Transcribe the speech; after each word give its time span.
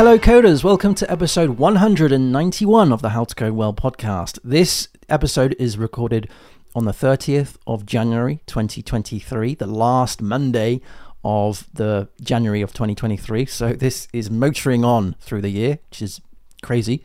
Hello, 0.00 0.18
coders. 0.18 0.64
Welcome 0.64 0.94
to 0.94 1.10
episode 1.12 1.58
191 1.58 2.90
of 2.90 3.02
the 3.02 3.10
How 3.10 3.24
to 3.24 3.34
Code 3.34 3.52
Well 3.52 3.74
podcast. 3.74 4.38
This 4.42 4.88
episode 5.10 5.54
is 5.58 5.76
recorded 5.76 6.26
on 6.74 6.86
the 6.86 6.92
30th 6.92 7.56
of 7.66 7.84
January 7.84 8.40
2023, 8.46 9.56
the 9.56 9.66
last 9.66 10.22
Monday 10.22 10.80
of 11.22 11.68
the 11.74 12.08
January 12.18 12.62
of 12.62 12.72
2023. 12.72 13.44
So 13.44 13.74
this 13.74 14.08
is 14.14 14.30
motoring 14.30 14.86
on 14.86 15.16
through 15.20 15.42
the 15.42 15.50
year, 15.50 15.80
which 15.90 16.00
is 16.00 16.22
crazy. 16.62 17.02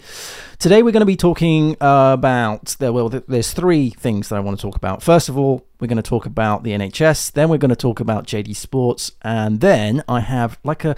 Today 0.58 0.82
we're 0.82 0.94
going 0.94 1.02
to 1.02 1.06
be 1.06 1.18
talking 1.18 1.76
about 1.82 2.78
there. 2.80 2.94
Well, 2.94 3.10
there's 3.10 3.52
three 3.52 3.90
things 3.90 4.30
that 4.30 4.38
I 4.38 4.40
want 4.40 4.58
to 4.58 4.62
talk 4.62 4.78
about. 4.78 5.04
First 5.04 5.28
of 5.28 5.38
all, 5.38 5.68
we're 5.82 5.88
going 5.88 5.98
to 5.98 6.02
talk 6.02 6.26
about 6.26 6.64
the 6.64 6.72
NHS. 6.72 7.34
Then 7.34 7.50
we're 7.50 7.58
going 7.58 7.68
to 7.68 7.76
talk 7.76 8.00
about 8.00 8.26
JD 8.26 8.56
Sports, 8.56 9.12
and 9.22 9.60
then 9.60 10.02
I 10.08 10.22
have 10.22 10.58
like 10.64 10.86
a 10.86 10.96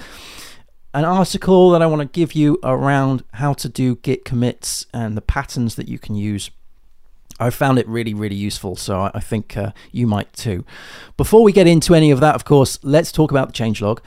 an 0.97 1.05
article 1.05 1.69
that 1.69 1.81
I 1.83 1.85
want 1.85 2.01
to 2.01 2.07
give 2.07 2.33
you 2.33 2.57
around 2.63 3.23
how 3.33 3.53
to 3.53 3.69
do 3.69 3.97
Git 3.97 4.25
commits 4.25 4.87
and 4.91 5.15
the 5.15 5.21
patterns 5.21 5.75
that 5.75 5.87
you 5.87 5.99
can 5.99 6.15
use. 6.15 6.49
I 7.39 7.51
found 7.51 7.77
it 7.77 7.87
really, 7.87 8.15
really 8.15 8.35
useful, 8.35 8.75
so 8.75 9.11
I 9.13 9.19
think 9.19 9.55
uh, 9.55 9.73
you 9.91 10.07
might 10.07 10.33
too. 10.33 10.65
Before 11.15 11.43
we 11.43 11.51
get 11.51 11.67
into 11.67 11.93
any 11.93 12.09
of 12.09 12.19
that, 12.21 12.33
of 12.33 12.45
course, 12.45 12.79
let's 12.81 13.11
talk 13.11 13.29
about 13.29 13.49
the 13.49 13.53
changelog. 13.53 13.99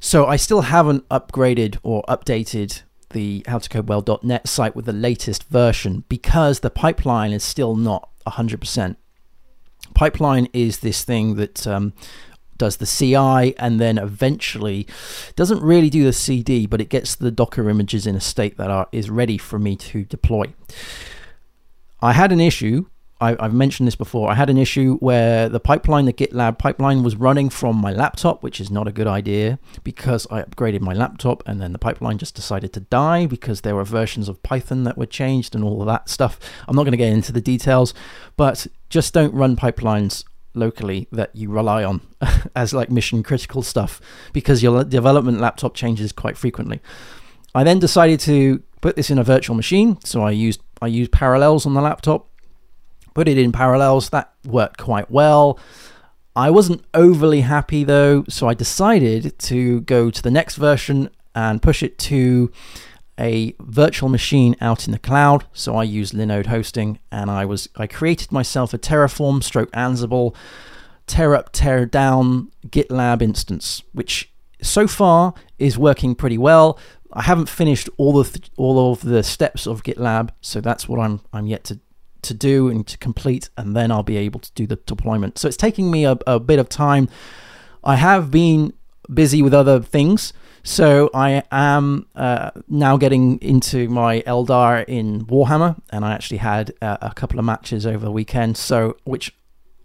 So 0.00 0.26
I 0.26 0.36
still 0.36 0.60
haven't 0.60 1.08
upgraded 1.08 1.78
or 1.82 2.02
updated 2.10 2.82
the 3.08 3.42
howtocodewell.net 3.48 4.46
site 4.46 4.76
with 4.76 4.84
the 4.84 4.92
latest 4.92 5.44
version 5.44 6.04
because 6.10 6.60
the 6.60 6.68
pipeline 6.68 7.32
is 7.32 7.42
still 7.42 7.74
not 7.74 8.10
100%. 8.26 8.96
Pipeline 9.94 10.48
is 10.52 10.80
this 10.80 11.04
thing 11.04 11.36
that 11.36 11.66
um, 11.66 11.94
does 12.56 12.76
the 12.76 12.86
CI 12.86 13.56
and 13.58 13.80
then 13.80 13.98
eventually 13.98 14.86
doesn't 15.36 15.62
really 15.62 15.90
do 15.90 16.04
the 16.04 16.12
CD, 16.12 16.66
but 16.66 16.80
it 16.80 16.88
gets 16.88 17.14
the 17.14 17.30
Docker 17.30 17.68
images 17.68 18.06
in 18.06 18.16
a 18.16 18.20
state 18.20 18.56
that 18.56 18.70
are, 18.70 18.88
is 18.92 19.10
ready 19.10 19.38
for 19.38 19.58
me 19.58 19.76
to 19.76 20.04
deploy. 20.04 20.52
I 22.00 22.12
had 22.12 22.32
an 22.32 22.40
issue. 22.40 22.86
I, 23.20 23.36
have 23.40 23.54
mentioned 23.54 23.86
this 23.86 23.96
before. 23.96 24.30
I 24.30 24.34
had 24.34 24.50
an 24.50 24.58
issue 24.58 24.98
where 24.98 25.48
the 25.48 25.60
pipeline, 25.60 26.04
the 26.04 26.12
GitLab 26.12 26.58
pipeline, 26.58 27.02
was 27.02 27.16
running 27.16 27.48
from 27.48 27.76
my 27.76 27.92
laptop, 27.92 28.42
which 28.42 28.60
is 28.60 28.70
not 28.70 28.86
a 28.86 28.92
good 28.92 29.06
idea 29.06 29.58
because 29.82 30.26
I 30.30 30.42
upgraded 30.42 30.80
my 30.80 30.92
laptop 30.92 31.42
and 31.46 31.62
then 31.62 31.72
the 31.72 31.78
pipeline 31.78 32.18
just 32.18 32.34
decided 32.34 32.74
to 32.74 32.80
die 32.80 33.24
because 33.24 33.62
there 33.62 33.76
were 33.76 33.84
versions 33.84 34.28
of 34.28 34.42
Python 34.42 34.82
that 34.84 34.98
were 34.98 35.06
changed 35.06 35.54
and 35.54 35.64
all 35.64 35.80
of 35.80 35.86
that 35.86 36.10
stuff. 36.10 36.38
I'm 36.68 36.76
not 36.76 36.82
going 36.82 36.92
to 36.92 36.98
get 36.98 37.12
into 37.12 37.32
the 37.32 37.40
details, 37.40 37.94
but 38.36 38.66
just 38.90 39.14
don't 39.14 39.32
run 39.32 39.56
pipelines 39.56 40.24
locally 40.54 41.08
that 41.12 41.34
you 41.34 41.50
rely 41.50 41.84
on 41.84 42.00
as 42.56 42.72
like 42.72 42.90
mission 42.90 43.22
critical 43.22 43.62
stuff 43.62 44.00
because 44.32 44.62
your 44.62 44.84
development 44.84 45.40
laptop 45.40 45.74
changes 45.74 46.12
quite 46.12 46.36
frequently. 46.36 46.80
I 47.54 47.64
then 47.64 47.78
decided 47.78 48.20
to 48.20 48.62
put 48.80 48.96
this 48.96 49.10
in 49.10 49.18
a 49.18 49.24
virtual 49.24 49.56
machine, 49.56 49.98
so 50.04 50.22
I 50.22 50.30
used 50.30 50.60
I 50.82 50.88
used 50.88 51.12
Parallels 51.12 51.66
on 51.66 51.74
the 51.74 51.80
laptop. 51.80 52.28
Put 53.14 53.28
it 53.28 53.38
in 53.38 53.52
Parallels, 53.52 54.10
that 54.10 54.32
worked 54.44 54.78
quite 54.78 55.10
well. 55.10 55.58
I 56.36 56.50
wasn't 56.50 56.84
overly 56.94 57.42
happy 57.42 57.84
though, 57.84 58.24
so 58.28 58.48
I 58.48 58.54
decided 58.54 59.38
to 59.38 59.82
go 59.82 60.10
to 60.10 60.22
the 60.22 60.32
next 60.32 60.56
version 60.56 61.10
and 61.34 61.62
push 61.62 61.82
it 61.82 61.98
to 61.98 62.50
a 63.18 63.54
virtual 63.60 64.08
machine 64.08 64.56
out 64.60 64.86
in 64.86 64.92
the 64.92 64.98
cloud. 64.98 65.46
So 65.52 65.76
I 65.76 65.84
used 65.84 66.14
Linode 66.14 66.46
hosting 66.46 66.98
and 67.12 67.30
I 67.30 67.44
was 67.44 67.68
I 67.76 67.86
created 67.86 68.32
myself 68.32 68.74
a 68.74 68.78
Terraform 68.78 69.42
stroke 69.42 69.70
Ansible 69.72 70.34
tear 71.06 71.34
up, 71.34 71.52
tear 71.52 71.86
down 71.86 72.50
GitLab 72.66 73.22
instance, 73.22 73.82
which 73.92 74.32
so 74.62 74.86
far 74.86 75.34
is 75.58 75.78
working 75.78 76.14
pretty 76.14 76.38
well. 76.38 76.78
I 77.12 77.22
haven't 77.22 77.48
finished 77.48 77.88
all 77.96 78.12
the 78.12 78.24
th- 78.24 78.50
all 78.56 78.92
of 78.92 79.02
the 79.02 79.22
steps 79.22 79.66
of 79.66 79.82
GitLab, 79.82 80.30
so 80.40 80.60
that's 80.60 80.88
what 80.88 80.98
I'm 81.00 81.20
I'm 81.32 81.46
yet 81.46 81.64
to 81.64 81.80
to 82.22 82.34
do 82.34 82.68
and 82.68 82.86
to 82.86 82.96
complete, 82.98 83.50
and 83.56 83.76
then 83.76 83.90
I'll 83.92 84.02
be 84.02 84.16
able 84.16 84.40
to 84.40 84.50
do 84.54 84.66
the 84.66 84.76
deployment. 84.76 85.38
So 85.38 85.46
it's 85.46 85.58
taking 85.58 85.90
me 85.90 86.06
a, 86.06 86.18
a 86.26 86.40
bit 86.40 86.58
of 86.58 86.68
time. 86.68 87.08
I 87.84 87.96
have 87.96 88.30
been 88.30 88.72
busy 89.12 89.42
with 89.42 89.52
other 89.52 89.80
things, 89.80 90.32
so 90.64 91.10
I 91.12 91.42
am 91.52 92.06
uh, 92.16 92.50
now 92.68 92.96
getting 92.96 93.38
into 93.40 93.88
my 93.88 94.22
Eldar 94.26 94.84
in 94.88 95.26
Warhammer, 95.26 95.78
and 95.90 96.04
I 96.04 96.12
actually 96.12 96.38
had 96.38 96.72
uh, 96.80 96.96
a 97.02 97.12
couple 97.12 97.38
of 97.38 97.44
matches 97.44 97.86
over 97.86 98.04
the 98.04 98.10
weekend, 98.10 98.56
so 98.56 98.96
which 99.04 99.34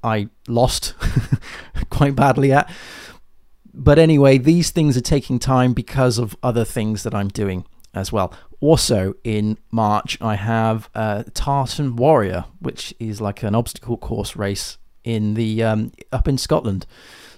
I 0.03 0.29
lost 0.47 0.95
quite 1.89 2.15
badly 2.15 2.53
at. 2.53 2.71
But 3.73 3.99
anyway, 3.99 4.37
these 4.37 4.71
things 4.71 4.95
are 4.95 5.01
taking 5.01 5.37
time 5.37 5.73
because 5.73 6.17
of 6.17 6.35
other 6.41 6.63
things 6.63 7.03
that 7.03 7.13
I'm 7.13 7.27
doing 7.27 7.65
as 7.93 8.11
well. 8.13 8.33
Also, 8.61 9.15
in 9.25 9.57
March, 9.71 10.17
I 10.21 10.35
have 10.35 10.89
uh, 10.95 11.23
Tartan 11.33 11.97
Warrior, 11.97 12.45
which 12.59 12.93
is 12.99 13.19
like 13.19 13.43
an 13.43 13.53
obstacle 13.53 13.97
course 13.97 14.35
race 14.35 14.77
in 15.03 15.33
the 15.33 15.63
um, 15.63 15.91
up 16.11 16.27
in 16.27 16.37
Scotland. 16.37 16.85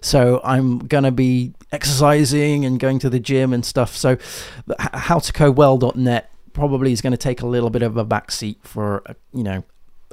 So 0.02 0.42
I'm 0.44 0.80
going 0.80 1.04
to 1.04 1.12
be 1.12 1.54
exercising 1.72 2.66
and 2.66 2.80
going 2.80 3.00
to 3.00 3.10
the 3.10 3.20
gym 3.20 3.54
and 3.54 3.66
stuff. 3.66 3.96
So 3.96 4.18
howtocodewell.net 4.68 6.32
probably 6.54 6.92
is 6.92 7.02
going 7.02 7.12
to 7.12 7.18
take 7.18 7.42
a 7.42 7.48
little 7.48 7.70
bit 7.70 7.84
of 7.84 7.98
a 7.98 8.06
backseat 8.06 8.58
for, 8.64 9.04
uh, 9.06 9.14
you 9.34 9.44
know, 9.44 9.64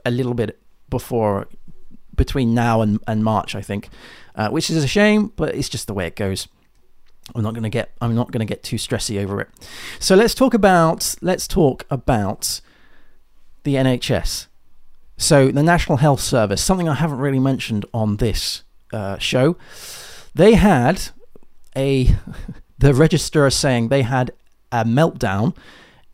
a 0.04 0.10
little 0.10 0.34
bit 0.34 0.60
before 0.88 1.48
between 2.15 2.54
now 2.54 2.82
and, 2.82 3.00
and 3.06 3.25
March, 3.25 3.54
I 3.54 3.62
think, 3.62 3.88
uh, 4.34 4.50
which 4.50 4.71
is 4.71 4.82
a 4.82 4.88
shame, 4.88 5.32
but 5.37 5.54
it's 5.54 5.69
just 5.69 5.87
the 5.87 5.94
way 5.94 6.06
it 6.06 6.16
goes. 6.16 6.48
I'm 7.34 7.43
not 7.43 7.54
going 7.54 7.65
to 7.65 7.69
get 7.71 7.91
I'm 8.00 8.15
not 8.15 8.31
going 8.31 8.41
to 8.41 8.47
get 8.47 8.62
too 8.62 8.77
stressy 8.77 9.22
over 9.22 9.41
it. 9.41 9.48
So 9.98 10.15
let's 10.15 10.34
talk 10.34 10.54
about 10.54 11.15
let's 11.21 11.47
talk 11.47 11.84
about 11.91 12.60
the 13.65 13.75
NHS. 13.75 14.47
So 15.19 15.50
the 15.50 15.62
National 15.62 15.98
Health 15.98 16.21
Service, 16.21 16.62
something 16.62 16.88
I 16.88 16.94
haven't 16.94 17.19
really 17.19 17.41
mentioned 17.41 17.84
on 17.93 18.16
this 18.16 18.62
uh, 18.93 19.19
show, 19.19 19.56
they 20.34 20.54
had 20.54 21.09
a 21.76 22.15
the 22.78 22.94
Register 22.94 23.49
saying 23.50 23.88
they 23.88 24.03
had 24.03 24.31
a 24.71 24.84
meltdown 24.84 25.56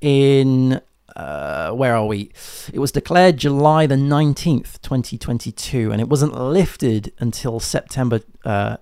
in 0.00 0.80
uh, 1.16 1.70
where 1.70 1.94
are 1.94 2.06
we? 2.06 2.32
It 2.72 2.78
was 2.80 2.90
declared 2.90 3.36
July 3.36 3.86
the 3.86 3.94
19th, 3.94 4.80
2022, 4.82 5.92
and 5.92 6.00
it 6.00 6.08
wasn't 6.08 6.34
lifted 6.34 7.12
until 7.18 7.60
September 7.60 8.20
uh, 8.44 8.78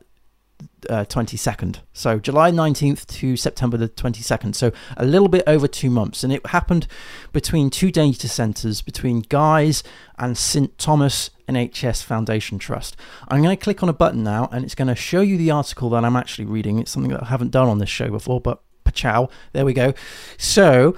uh, 0.88 1.04
22nd. 1.04 1.80
So 1.92 2.18
July 2.18 2.50
19th 2.50 3.06
to 3.18 3.36
September 3.36 3.76
the 3.76 3.88
22nd. 3.88 4.54
So 4.54 4.72
a 4.96 5.04
little 5.04 5.28
bit 5.28 5.44
over 5.46 5.66
two 5.66 5.90
months. 5.90 6.24
And 6.24 6.32
it 6.32 6.46
happened 6.46 6.86
between 7.32 7.70
two 7.70 7.90
data 7.90 8.28
centers, 8.28 8.82
between 8.82 9.20
Guy's 9.20 9.82
and 10.18 10.36
St. 10.36 10.76
Thomas 10.78 11.30
NHS 11.48 12.02
Foundation 12.02 12.58
Trust. 12.58 12.96
I'm 13.28 13.42
going 13.42 13.56
to 13.56 13.62
click 13.62 13.82
on 13.82 13.88
a 13.88 13.92
button 13.92 14.22
now 14.22 14.48
and 14.52 14.64
it's 14.64 14.74
going 14.74 14.88
to 14.88 14.94
show 14.94 15.20
you 15.20 15.36
the 15.36 15.50
article 15.50 15.90
that 15.90 16.04
I'm 16.04 16.16
actually 16.16 16.46
reading. 16.46 16.78
It's 16.78 16.90
something 16.90 17.12
that 17.12 17.24
I 17.24 17.26
haven't 17.26 17.50
done 17.50 17.68
on 17.68 17.78
this 17.78 17.90
show 17.90 18.08
before, 18.08 18.40
but 18.40 18.62
pachow. 18.84 19.30
There 19.52 19.64
we 19.64 19.72
go. 19.72 19.94
So 20.38 20.96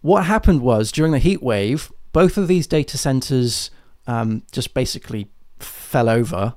what 0.00 0.24
happened 0.24 0.60
was 0.60 0.92
during 0.92 1.12
the 1.12 1.18
heat 1.18 1.42
wave, 1.42 1.92
both 2.12 2.36
of 2.36 2.48
these 2.48 2.66
data 2.66 2.98
centers 2.98 3.70
um, 4.06 4.42
just 4.52 4.74
basically 4.74 5.28
fell 5.58 6.08
over 6.08 6.54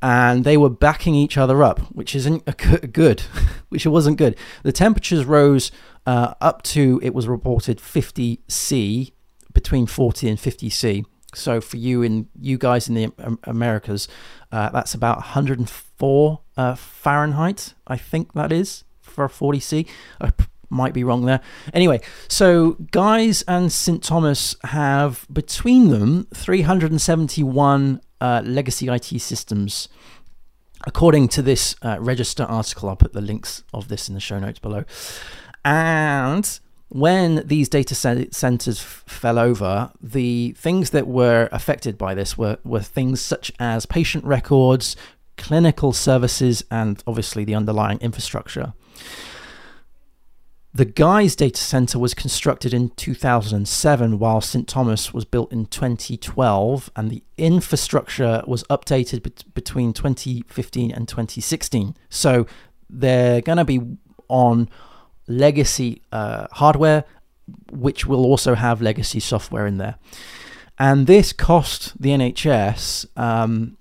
and 0.00 0.44
they 0.44 0.56
were 0.56 0.70
backing 0.70 1.14
each 1.14 1.36
other 1.36 1.62
up, 1.62 1.80
which 1.92 2.14
isn't 2.14 2.44
good, 2.92 3.20
which 3.68 3.84
it 3.84 3.90
wasn't 3.90 4.16
good. 4.16 4.36
The 4.62 4.72
temperatures 4.72 5.24
rose 5.24 5.72
uh, 6.06 6.34
up 6.40 6.62
to, 6.62 7.00
it 7.02 7.14
was 7.14 7.26
reported 7.26 7.80
50 7.80 8.40
C, 8.48 9.12
between 9.52 9.86
40 9.86 10.28
and 10.28 10.38
50 10.40 10.70
C. 10.70 11.04
So 11.34 11.60
for 11.60 11.76
you 11.76 12.02
and 12.02 12.26
you 12.40 12.58
guys 12.58 12.88
in 12.88 12.94
the 12.94 13.38
Americas, 13.44 14.08
uh, 14.52 14.70
that's 14.70 14.94
about 14.94 15.16
104 15.18 16.40
uh, 16.56 16.74
Fahrenheit, 16.74 17.74
I 17.86 17.96
think 17.96 18.32
that 18.34 18.52
is 18.52 18.84
for 19.00 19.28
40 19.28 19.60
C. 19.60 19.86
I 20.20 20.32
might 20.70 20.94
be 20.94 21.02
wrong 21.04 21.24
there. 21.24 21.40
Anyway, 21.74 22.00
so 22.28 22.72
Guy's 22.92 23.42
and 23.42 23.72
St 23.72 24.02
Thomas 24.02 24.54
have 24.64 25.26
between 25.32 25.88
them 25.88 26.26
371 26.34 28.00
uh, 28.20 28.42
legacy 28.44 28.88
IT 28.88 29.20
systems. 29.20 29.88
According 30.86 31.28
to 31.28 31.42
this 31.42 31.74
uh, 31.82 31.98
register 32.00 32.44
article, 32.44 32.88
I'll 32.88 32.96
put 32.96 33.12
the 33.12 33.20
links 33.20 33.64
of 33.74 33.88
this 33.88 34.08
in 34.08 34.14
the 34.14 34.20
show 34.20 34.38
notes 34.38 34.58
below. 34.58 34.84
And 35.64 36.58
when 36.88 37.46
these 37.46 37.68
data 37.68 37.94
centers 37.94 38.80
fell 38.80 39.38
over, 39.38 39.90
the 40.00 40.52
things 40.52 40.90
that 40.90 41.06
were 41.06 41.48
affected 41.52 41.98
by 41.98 42.14
this 42.14 42.38
were, 42.38 42.58
were 42.64 42.80
things 42.80 43.20
such 43.20 43.52
as 43.58 43.84
patient 43.84 44.24
records, 44.24 44.96
clinical 45.36 45.92
services, 45.92 46.64
and 46.70 47.02
obviously 47.06 47.44
the 47.44 47.54
underlying 47.54 47.98
infrastructure. 47.98 48.72
The 50.74 50.84
Guy's 50.84 51.34
data 51.34 51.60
center 51.60 51.98
was 51.98 52.12
constructed 52.12 52.74
in 52.74 52.90
2007, 52.90 54.18
while 54.18 54.40
St. 54.40 54.68
Thomas 54.68 55.14
was 55.14 55.24
built 55.24 55.50
in 55.50 55.66
2012, 55.66 56.90
and 56.94 57.10
the 57.10 57.22
infrastructure 57.38 58.42
was 58.46 58.64
updated 58.64 59.22
be- 59.22 59.32
between 59.54 59.92
2015 59.92 60.90
and 60.90 61.08
2016. 61.08 61.96
So 62.10 62.46
they're 62.90 63.40
going 63.40 63.58
to 63.58 63.64
be 63.64 63.80
on 64.28 64.68
legacy 65.26 66.02
uh, 66.12 66.48
hardware, 66.52 67.04
which 67.72 68.04
will 68.04 68.24
also 68.24 68.54
have 68.54 68.82
legacy 68.82 69.20
software 69.20 69.66
in 69.66 69.78
there. 69.78 69.96
And 70.78 71.06
this 71.06 71.32
cost 71.32 72.00
the 72.00 72.10
NHS, 72.10 73.06
um, 73.18 73.78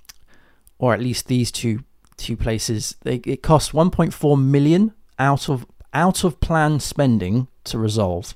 or 0.80 0.94
at 0.94 1.01
least 1.01 1.28
these 1.28 1.51
two 1.51 1.83
two 2.16 2.36
places, 2.36 2.95
they, 3.01 3.18
it 3.18 3.44
cost 3.44 3.74
1.4 3.74 4.42
million 4.42 4.94
out 5.19 5.50
of 5.50 5.68
out 5.94 6.24
of 6.24 6.39
plan 6.39 6.80
spending 6.80 7.48
to 7.66 7.78
resolve. 7.78 8.36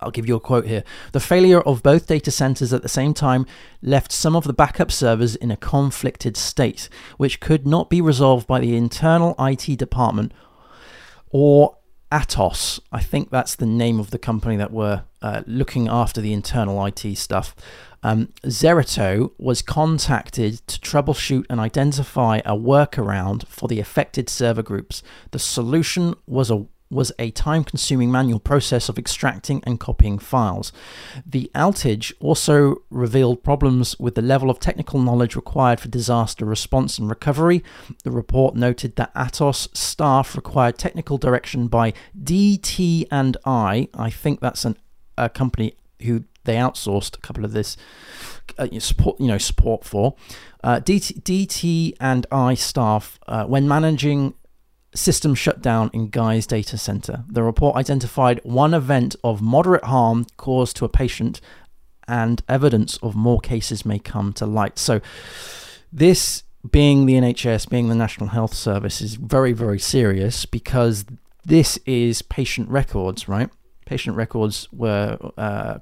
I'll 0.00 0.10
give 0.10 0.26
you 0.26 0.36
a 0.36 0.40
quote 0.40 0.66
here. 0.66 0.82
The 1.12 1.20
failure 1.20 1.60
of 1.60 1.82
both 1.82 2.06
data 2.06 2.30
centers 2.30 2.72
at 2.72 2.82
the 2.82 2.88
same 2.88 3.12
time 3.12 3.46
left 3.82 4.12
some 4.12 4.34
of 4.34 4.44
the 4.44 4.52
backup 4.52 4.90
servers 4.90 5.36
in 5.36 5.50
a 5.50 5.56
conflicted 5.56 6.36
state, 6.36 6.88
which 7.18 7.40
could 7.40 7.66
not 7.66 7.90
be 7.90 8.00
resolved 8.00 8.46
by 8.46 8.60
the 8.60 8.76
internal 8.76 9.34
IT 9.38 9.78
department 9.78 10.32
or 11.30 11.76
Atos. 12.12 12.80
I 12.90 13.00
think 13.00 13.30
that's 13.30 13.54
the 13.54 13.66
name 13.66 14.00
of 14.00 14.10
the 14.10 14.18
company 14.18 14.56
that 14.56 14.72
were 14.72 15.04
uh, 15.22 15.42
looking 15.46 15.88
after 15.88 16.20
the 16.20 16.32
internal 16.32 16.84
IT 16.84 17.16
stuff. 17.16 17.54
Um, 18.02 18.32
Zerto 18.44 19.32
was 19.38 19.62
contacted 19.62 20.66
to 20.66 20.80
troubleshoot 20.80 21.44
and 21.50 21.60
identify 21.60 22.38
a 22.38 22.56
workaround 22.56 23.46
for 23.46 23.68
the 23.68 23.78
affected 23.78 24.28
server 24.28 24.62
groups. 24.62 25.02
The 25.30 25.38
solution 25.38 26.14
was 26.26 26.50
a 26.50 26.66
was 26.90 27.12
a 27.18 27.30
time 27.30 27.62
consuming 27.62 28.10
manual 28.10 28.40
process 28.40 28.88
of 28.88 28.98
extracting 28.98 29.62
and 29.64 29.78
copying 29.78 30.18
files. 30.18 30.72
The 31.24 31.50
outage 31.54 32.12
also 32.20 32.76
revealed 32.90 33.44
problems 33.44 33.98
with 34.00 34.16
the 34.16 34.22
level 34.22 34.50
of 34.50 34.58
technical 34.58 35.00
knowledge 35.00 35.36
required 35.36 35.80
for 35.80 35.88
disaster 35.88 36.44
response 36.44 36.98
and 36.98 37.08
recovery. 37.08 37.62
The 38.02 38.10
report 38.10 38.56
noted 38.56 38.96
that 38.96 39.14
Atos 39.14 39.74
staff 39.76 40.34
required 40.34 40.78
technical 40.78 41.16
direction 41.16 41.68
by 41.68 41.92
DT 42.20 43.06
and 43.10 43.36
I. 43.44 43.88
I 43.94 44.10
think 44.10 44.40
that's 44.40 44.64
an, 44.64 44.76
a 45.16 45.28
company 45.28 45.76
who 46.02 46.24
they 46.44 46.54
outsourced 46.54 47.16
a 47.16 47.20
couple 47.20 47.44
of 47.44 47.52
this 47.52 47.76
uh, 48.58 48.66
support, 48.78 49.20
you 49.20 49.28
know, 49.28 49.38
support 49.38 49.84
for. 49.84 50.16
Uh, 50.64 50.80
DT, 50.80 51.22
DT 51.22 51.94
and 52.00 52.26
I 52.32 52.54
staff, 52.54 53.18
uh, 53.26 53.44
when 53.44 53.68
managing 53.68 54.34
system 54.94 55.34
shutdown 55.34 55.90
in 55.92 56.08
Guy's 56.08 56.46
data 56.46 56.76
center. 56.76 57.24
The 57.28 57.42
report 57.42 57.76
identified 57.76 58.40
one 58.42 58.74
event 58.74 59.16
of 59.22 59.40
moderate 59.40 59.84
harm 59.84 60.26
caused 60.36 60.76
to 60.76 60.84
a 60.84 60.88
patient, 60.88 61.40
and 62.08 62.42
evidence 62.48 62.96
of 62.98 63.14
more 63.14 63.40
cases 63.40 63.86
may 63.86 63.98
come 63.98 64.32
to 64.34 64.46
light. 64.46 64.78
So, 64.78 65.00
this 65.92 66.42
being 66.68 67.06
the 67.06 67.14
NHS, 67.14 67.68
being 67.68 67.88
the 67.88 67.94
National 67.94 68.30
Health 68.30 68.54
Service, 68.54 69.00
is 69.00 69.14
very, 69.14 69.52
very 69.52 69.78
serious 69.78 70.44
because 70.44 71.04
this 71.44 71.78
is 71.86 72.22
patient 72.22 72.68
records, 72.68 73.28
right? 73.28 73.48
Patient 73.86 74.16
records 74.16 74.68
were 74.72 75.18
uh, 75.38 75.78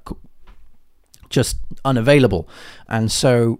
just 1.29 1.57
unavailable. 1.83 2.47
And 2.87 3.11
so, 3.11 3.59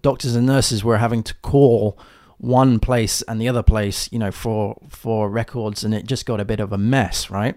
doctors 0.00 0.36
and 0.36 0.46
nurses 0.46 0.84
were 0.84 0.98
having 0.98 1.22
to 1.24 1.34
call 1.42 1.98
one 2.38 2.78
place 2.78 3.22
and 3.22 3.40
the 3.40 3.48
other 3.48 3.62
place, 3.62 4.08
you 4.12 4.18
know, 4.18 4.30
for 4.30 4.76
for 4.88 5.28
records, 5.28 5.84
and 5.84 5.92
it 5.92 6.06
just 6.06 6.26
got 6.26 6.40
a 6.40 6.44
bit 6.44 6.60
of 6.60 6.72
a 6.72 6.78
mess, 6.78 7.30
right? 7.30 7.56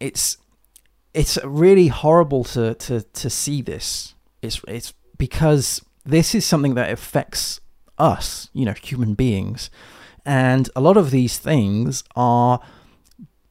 It's 0.00 0.36
it's 1.12 1.38
really 1.44 1.88
horrible 1.88 2.44
to 2.44 2.74
to 2.74 3.02
to 3.02 3.30
see 3.30 3.62
this. 3.62 4.14
It's 4.40 4.60
it's 4.66 4.94
because 5.18 5.84
this 6.04 6.34
is 6.34 6.46
something 6.46 6.74
that 6.74 6.90
affects 6.90 7.60
us, 7.98 8.48
you 8.52 8.64
know, 8.64 8.72
human 8.72 9.14
beings, 9.14 9.70
and 10.24 10.70
a 10.74 10.80
lot 10.80 10.96
of 10.96 11.10
these 11.10 11.38
things 11.38 12.04
are 12.16 12.60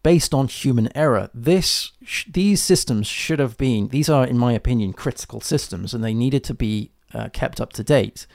based 0.04 0.34
on 0.34 0.48
human 0.48 0.96
error. 0.96 1.30
This 1.34 1.92
these 2.28 2.62
systems 2.62 3.08
should 3.08 3.40
have 3.40 3.58
been 3.58 3.90
these 3.90 4.10
are 4.10 4.26
in 4.26 4.38
my 4.38 4.54
opinion 4.54 4.94
critical 4.94 5.42
systems 5.42 5.94
and 5.94 6.04
they 6.04 6.14
needed 6.14 6.44
to 6.46 6.54
be 6.54 6.92
uh, 7.14 7.30
kept 7.30 7.62
up 7.62 7.74
to 7.74 7.84
date. 7.84 8.26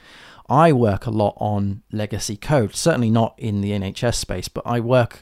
I 0.49 0.71
work 0.71 1.05
a 1.05 1.11
lot 1.11 1.35
on 1.37 1.83
legacy 1.91 2.37
code, 2.37 2.75
certainly 2.75 3.09
not 3.09 3.35
in 3.37 3.61
the 3.61 3.71
NHS 3.71 4.15
space, 4.15 4.47
but 4.47 4.63
I 4.65 4.79
work 4.79 5.21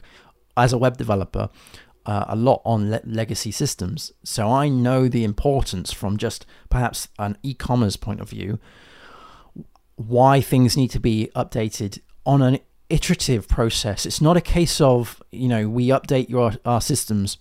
as 0.56 0.72
a 0.72 0.78
web 0.78 0.96
developer 0.96 1.50
uh, 2.06 2.24
a 2.28 2.36
lot 2.36 2.62
on 2.64 2.90
le- 2.90 3.00
legacy 3.04 3.50
systems. 3.50 4.12
So 4.22 4.50
I 4.50 4.68
know 4.68 5.08
the 5.08 5.24
importance 5.24 5.92
from 5.92 6.16
just 6.16 6.46
perhaps 6.70 7.08
an 7.18 7.36
e 7.42 7.54
commerce 7.54 7.96
point 7.96 8.20
of 8.20 8.30
view, 8.30 8.60
why 9.96 10.40
things 10.40 10.76
need 10.76 10.90
to 10.92 11.00
be 11.00 11.30
updated 11.34 11.98
on 12.24 12.42
an 12.42 12.60
iterative 12.88 13.48
process. 13.48 14.06
It's 14.06 14.20
not 14.20 14.36
a 14.36 14.40
case 14.40 14.80
of, 14.80 15.20
you 15.32 15.48
know, 15.48 15.68
we 15.68 15.88
update 15.88 16.28
your, 16.28 16.52
our 16.64 16.80
systems 16.80 17.38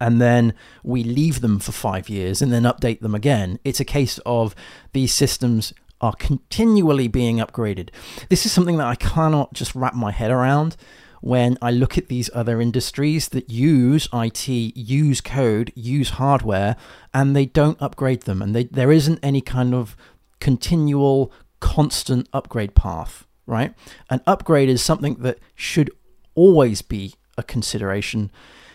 and 0.00 0.20
then 0.20 0.54
we 0.84 1.02
leave 1.02 1.40
them 1.40 1.58
for 1.58 1.72
five 1.72 2.08
years 2.08 2.42
and 2.42 2.52
then 2.52 2.62
update 2.62 3.00
them 3.00 3.14
again. 3.14 3.58
It's 3.64 3.80
a 3.80 3.84
case 3.84 4.20
of 4.26 4.54
these 4.92 5.12
systems 5.12 5.72
are 6.00 6.14
continually 6.14 7.08
being 7.08 7.38
upgraded. 7.38 7.90
This 8.28 8.46
is 8.46 8.52
something 8.52 8.76
that 8.78 8.86
I 8.86 8.94
cannot 8.94 9.54
just 9.54 9.74
wrap 9.74 9.94
my 9.94 10.10
head 10.10 10.30
around 10.30 10.76
when 11.20 11.58
I 11.62 11.70
look 11.70 11.96
at 11.96 12.08
these 12.08 12.30
other 12.34 12.60
industries 12.60 13.28
that 13.30 13.50
use 13.50 14.08
IT, 14.12 14.48
use 14.48 15.20
code, 15.20 15.72
use 15.74 16.10
hardware, 16.10 16.76
and 17.12 17.34
they 17.34 17.46
don't 17.46 17.80
upgrade 17.80 18.22
them. 18.22 18.42
And 18.42 18.54
they, 18.54 18.64
there 18.64 18.92
isn't 18.92 19.18
any 19.22 19.40
kind 19.40 19.74
of 19.74 19.96
continual, 20.40 21.32
constant 21.60 22.28
upgrade 22.32 22.74
path, 22.74 23.26
right? 23.46 23.74
An 24.10 24.20
upgrade 24.26 24.68
is 24.68 24.82
something 24.82 25.14
that 25.16 25.38
should 25.54 25.90
always 26.34 26.82
be 26.82 27.14
a 27.38 27.42
consideration. 27.42 28.30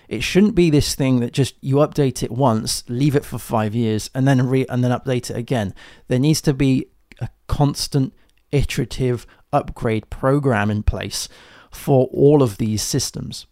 It 0.10 0.24
shouldn't 0.24 0.56
be 0.56 0.70
this 0.70 0.94
thing 0.94 1.22
that 1.22 1.32
just 1.32 1.56
you 1.62 1.76
update 1.76 2.22
it 2.22 2.32
once, 2.32 2.84
leave 2.90 3.16
it 3.16 3.24
for 3.24 3.38
five 3.38 3.74
years, 3.74 4.10
and 4.14 4.28
then 4.28 4.46
re 4.46 4.66
and 4.68 4.84
then 4.84 4.92
update 4.92 5.30
it 5.30 5.38
again. 5.38 5.74
There 6.10 6.20
needs 6.20 6.42
to 6.42 6.54
be 6.54 6.88
a 7.22 7.30
constant 7.48 8.14
iterative 8.52 9.26
upgrade 9.54 10.10
program 10.10 10.70
in 10.70 10.84
place 10.84 11.30
for 11.72 12.08
all 12.12 12.44
of 12.44 12.58
these 12.58 12.82
systems. 12.82 13.46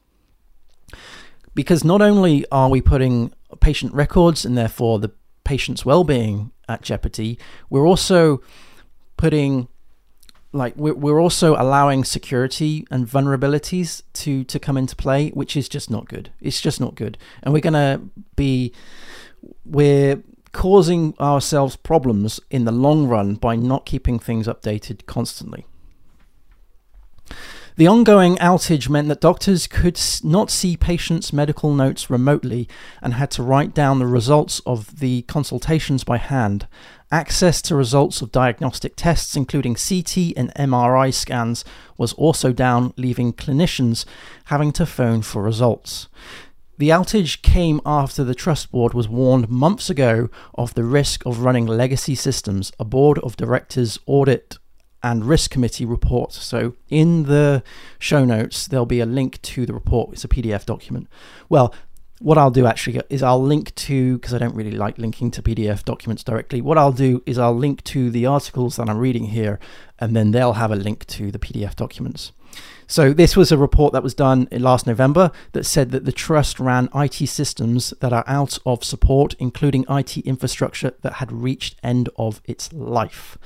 Because 1.56 1.84
not 1.84 2.02
only 2.02 2.46
are 2.52 2.70
we 2.70 2.82
putting 2.82 3.34
patient 3.62 3.94
records 3.94 4.46
and 4.46 4.58
therefore 4.58 5.00
the 5.00 5.12
patient's 5.44 5.86
well-being 5.86 6.52
at 6.68 6.82
jeopardy, 6.82 7.40
we're 7.70 7.88
also 7.88 8.42
putting 9.18 9.68
like 10.52 10.74
we're, 10.76 11.20
also 11.20 11.56
allowing 11.56 12.04
security 12.04 12.86
and 12.90 13.08
vulnerabilities 13.08 14.02
to 14.14 14.44
to 14.46 14.60
come 14.60 14.78
into 14.78 14.96
play 14.96 15.30
which 15.30 15.56
is 15.56 15.70
just 15.70 15.92
not 15.92 16.08
good 16.08 16.32
it's 16.42 16.60
just 16.60 16.80
not 16.82 16.96
good 16.96 17.20
and 17.44 17.54
we're 17.54 17.62
to 17.62 18.02
be 18.36 18.74
we're 19.64 20.24
causing 20.52 21.16
ourselves 21.20 21.76
problems 21.76 22.40
in 22.50 22.66
the 22.66 22.72
long 22.72 23.08
run 23.08 23.36
by 23.36 23.56
not 23.56 23.86
keeping 23.86 24.20
things 24.20 24.48
updated 24.48 25.06
constantly. 25.06 25.66
The 27.80 27.88
ongoing 27.88 28.36
outage 28.40 28.90
meant 28.90 29.08
that 29.08 29.22
doctors 29.22 29.66
could 29.66 29.98
not 30.22 30.52
see 30.52 30.76
patients' 30.76 31.32
medical 31.32 31.74
notes 31.74 32.10
remotely 32.10 32.68
and 33.02 33.14
had 33.14 33.32
to 33.32 33.42
write 33.42 33.74
down 33.74 34.00
the 34.00 34.06
results 34.06 34.60
of 34.66 35.00
the 35.00 35.22
consultations 35.22 36.04
by 36.04 36.18
hand. 36.18 36.68
Access 37.10 37.62
to 37.62 37.78
results 37.78 38.22
of 38.22 38.34
diagnostic 38.34 38.98
tests, 38.98 39.38
including 39.38 39.76
CT 39.76 40.34
and 40.36 40.54
MRI 40.56 41.14
scans, 41.14 41.64
was 41.98 42.12
also 42.14 42.52
down, 42.52 42.94
leaving 42.98 43.32
clinicians 43.32 44.04
having 44.48 44.74
to 44.74 44.86
phone 44.86 45.22
for 45.22 45.42
results. 45.42 46.10
The 46.80 46.92
outage 46.92 47.42
came 47.42 47.82
after 47.86 48.24
the 48.24 48.34
Trust 48.34 48.72
Board 48.72 48.94
was 48.94 49.10
warned 49.10 49.50
months 49.50 49.90
ago 49.90 50.30
of 50.56 50.76
the 50.76 50.86
risk 50.86 51.26
of 51.26 51.40
running 51.40 51.66
legacy 51.66 52.16
systems, 52.16 52.72
a 52.80 52.86
Board 52.86 53.20
of 53.20 53.36
Directors 53.36 54.00
audit 54.06 54.58
and 55.04 55.26
risk 55.26 55.52
committee 55.52 55.84
report. 55.84 56.32
So, 56.32 56.78
in 56.88 57.24
the 57.24 57.64
show 58.00 58.24
notes, 58.24 58.66
there'll 58.66 58.86
be 58.86 59.02
a 59.02 59.06
link 59.06 59.42
to 59.42 59.66
the 59.66 59.74
report. 59.74 60.14
It's 60.14 60.24
a 60.24 60.30
PDF 60.30 60.66
document. 60.66 61.10
Well, 61.50 61.76
what 62.20 62.38
I'll 62.38 62.50
do 62.50 62.66
actually 62.66 63.02
is 63.10 63.22
I'll 63.22 63.44
link 63.44 63.76
to, 63.76 64.18
because 64.18 64.34
I 64.34 64.38
don't 64.38 64.56
really 64.56 64.72
like 64.72 64.98
linking 64.98 65.32
to 65.32 65.42
PDF 65.42 65.84
documents 65.84 66.24
directly, 66.24 66.62
what 66.62 66.78
I'll 66.78 66.94
do 66.94 67.22
is 67.26 67.38
I'll 67.38 67.58
link 67.58 67.84
to 67.86 68.10
the 68.10 68.26
articles 68.26 68.78
that 68.78 68.90
I'm 68.90 69.00
reading 69.00 69.26
here, 69.26 69.60
and 70.00 70.16
then 70.16 70.32
they'll 70.32 70.54
have 70.54 70.72
a 70.72 70.78
link 70.78 71.06
to 71.08 71.30
the 71.30 71.40
PDF 71.40 71.76
documents. 71.76 72.32
So, 72.88 73.14
this 73.14 73.38
was 73.38 73.52
a 73.52 73.58
report 73.58 73.94
that 73.94 74.02
was 74.02 74.16
done 74.16 74.48
last 74.52 74.88
November 74.88 75.32
that 75.52 75.66
said 75.66 75.92
that 75.92 76.06
the 76.06 76.12
trust 76.12 76.60
ran 76.60 76.90
IT 76.96 77.28
systems 77.30 77.94
that 78.02 78.12
are 78.12 78.24
out 78.26 78.58
of 78.66 78.84
support, 78.84 79.36
including 79.38 79.86
IT 79.88 80.18
infrastructure 80.18 80.94
that 81.02 81.14
had 81.14 81.32
reached 81.32 81.76
end 81.84 82.10
of 82.16 82.42
its 82.46 82.74
life. 82.74 83.38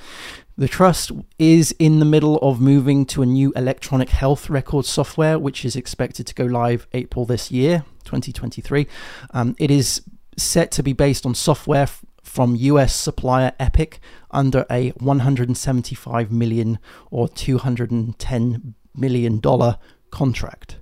The 0.58 0.67
trust 0.67 1.12
is 1.39 1.75
in 1.77 2.00
the 2.00 2.05
middle 2.05 2.38
of 2.38 2.62
moving 2.62 3.05
to 3.08 3.22
a 3.22 3.25
new 3.25 3.51
electronic 3.55 4.10
health 4.10 4.50
record 4.50 4.86
software, 4.86 5.38
which 5.38 5.65
is 5.65 5.75
expected 5.75 6.27
to 6.27 6.36
go 6.36 6.46
live 6.46 6.88
April 6.93 7.25
this 7.25 7.51
year, 7.51 7.84
2023. 8.05 8.88
Um, 9.32 9.55
it 9.60 9.72
is 9.72 10.03
set 10.38 10.72
to 10.72 10.84
be 10.84 10.93
based 10.93 11.25
on 11.25 11.36
software 11.36 11.84
f- 11.84 12.05
from 12.22 12.55
US 12.55 12.96
supplier 12.96 13.51
Epic 13.60 14.00
under 14.32 14.65
a 14.70 14.91
175 14.91 16.32
million 16.32 16.79
or 17.12 17.27
210 17.27 18.75
million 18.95 19.39
dollar 19.39 19.77
contract. 20.12 20.77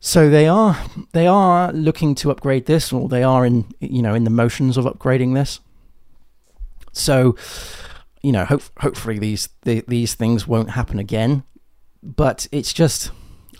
So 0.00 0.28
they 0.28 0.46
are 0.46 0.78
they 1.12 1.26
are 1.26 1.72
looking 1.72 2.14
to 2.16 2.30
upgrade 2.30 2.66
this, 2.66 2.92
or 2.92 3.08
they 3.08 3.22
are 3.22 3.46
in 3.46 3.66
you 3.80 4.02
know 4.02 4.14
in 4.14 4.24
the 4.24 4.30
motions 4.30 4.76
of 4.76 4.84
upgrading 4.84 5.34
this. 5.34 5.60
So 6.92 7.36
you 8.24 8.32
know, 8.32 8.46
hope, 8.46 8.62
hopefully 8.78 9.18
these 9.18 9.50
the, 9.62 9.84
these 9.86 10.14
things 10.14 10.46
won't 10.46 10.70
happen 10.70 10.98
again. 10.98 11.44
But 12.02 12.48
it's 12.52 12.72
just 12.72 13.10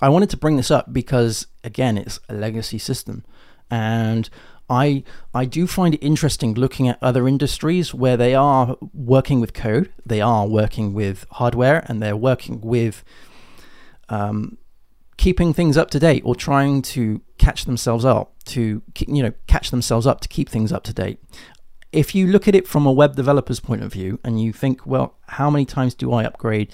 I 0.01 0.09
wanted 0.09 0.31
to 0.31 0.37
bring 0.37 0.57
this 0.57 0.71
up 0.71 0.93
because 0.93 1.47
again, 1.63 1.99
it's 1.99 2.19
a 2.29 2.35
legacy 2.35 2.79
system, 2.79 3.25
and 3.71 4.29
I 4.71 5.05
I 5.35 5.45
do 5.45 5.67
find 5.67 5.95
it 5.95 6.05
interesting 6.05 6.55
looking 6.55 6.89
at 6.89 6.99
other 7.03 7.29
industries 7.29 7.93
where 7.93 8.17
they 8.17 8.35
are 8.35 8.77
working 8.93 9.41
with 9.41 9.53
code, 9.53 9.93
they 10.05 10.21
are 10.21 10.47
working 10.47 10.95
with 10.95 11.27
hardware, 11.33 11.85
and 11.87 12.03
they're 12.03 12.17
working 12.17 12.61
with 12.63 13.05
um, 14.15 14.59
keeping 15.17 15.53
things 15.53 15.77
up 15.77 15.91
to 15.91 15.99
date 15.99 16.23
or 16.25 16.35
trying 16.35 16.83
to 16.83 17.21
catch 17.39 17.65
themselves 17.65 18.05
up 18.05 18.33
to 18.45 18.83
you 19.07 19.23
know 19.23 19.33
catch 19.47 19.71
themselves 19.71 20.07
up 20.07 20.21
to 20.21 20.29
keep 20.29 20.49
things 20.49 20.73
up 20.73 20.85
to 20.85 20.93
date. 20.93 21.19
If 21.93 22.15
you 22.15 22.27
look 22.27 22.49
at 22.49 22.55
it 22.55 22.67
from 22.67 22.87
a 22.87 22.93
web 22.93 23.15
developer's 23.15 23.61
point 23.61 23.83
of 23.83 23.93
view 23.93 24.19
and 24.25 24.41
you 24.41 24.53
think 24.53 24.87
well 24.87 25.17
how 25.27 25.51
many 25.51 25.65
times 25.65 25.95
do 25.95 26.13
i 26.13 26.25
upgrade 26.25 26.73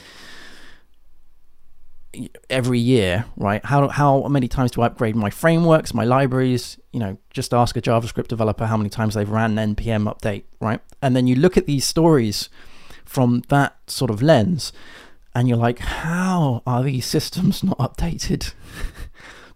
every 2.48 2.78
year 2.78 3.26
right? 3.36 3.64
How 3.64 3.88
how 3.88 4.26
many 4.28 4.48
times 4.48 4.70
do 4.72 4.82
i 4.82 4.86
upgrade 4.86 5.16
my 5.16 5.30
frameworks 5.30 5.94
my 5.94 6.04
libraries? 6.04 6.78
You 6.92 7.00
know 7.00 7.18
just 7.30 7.54
ask 7.54 7.76
a 7.76 7.82
javascript 7.82 8.28
developer 8.28 8.66
how 8.66 8.76
many 8.76 8.90
times 8.90 9.14
they've 9.14 9.28
ran 9.28 9.58
an 9.58 9.74
npm 9.74 10.04
update 10.12 10.44
right? 10.60 10.80
And 11.02 11.14
then 11.14 11.26
you 11.26 11.36
look 11.36 11.56
at 11.56 11.66
these 11.66 11.86
stories 11.86 12.48
from 13.04 13.42
that 13.48 13.76
sort 13.86 14.10
of 14.10 14.22
lens 14.22 14.72
and 15.34 15.48
you're 15.48 15.56
like, 15.56 15.78
how 15.78 16.62
are 16.66 16.82
these 16.82 17.06
systems 17.06 17.62
not 17.62 17.78
updated? 17.78 18.52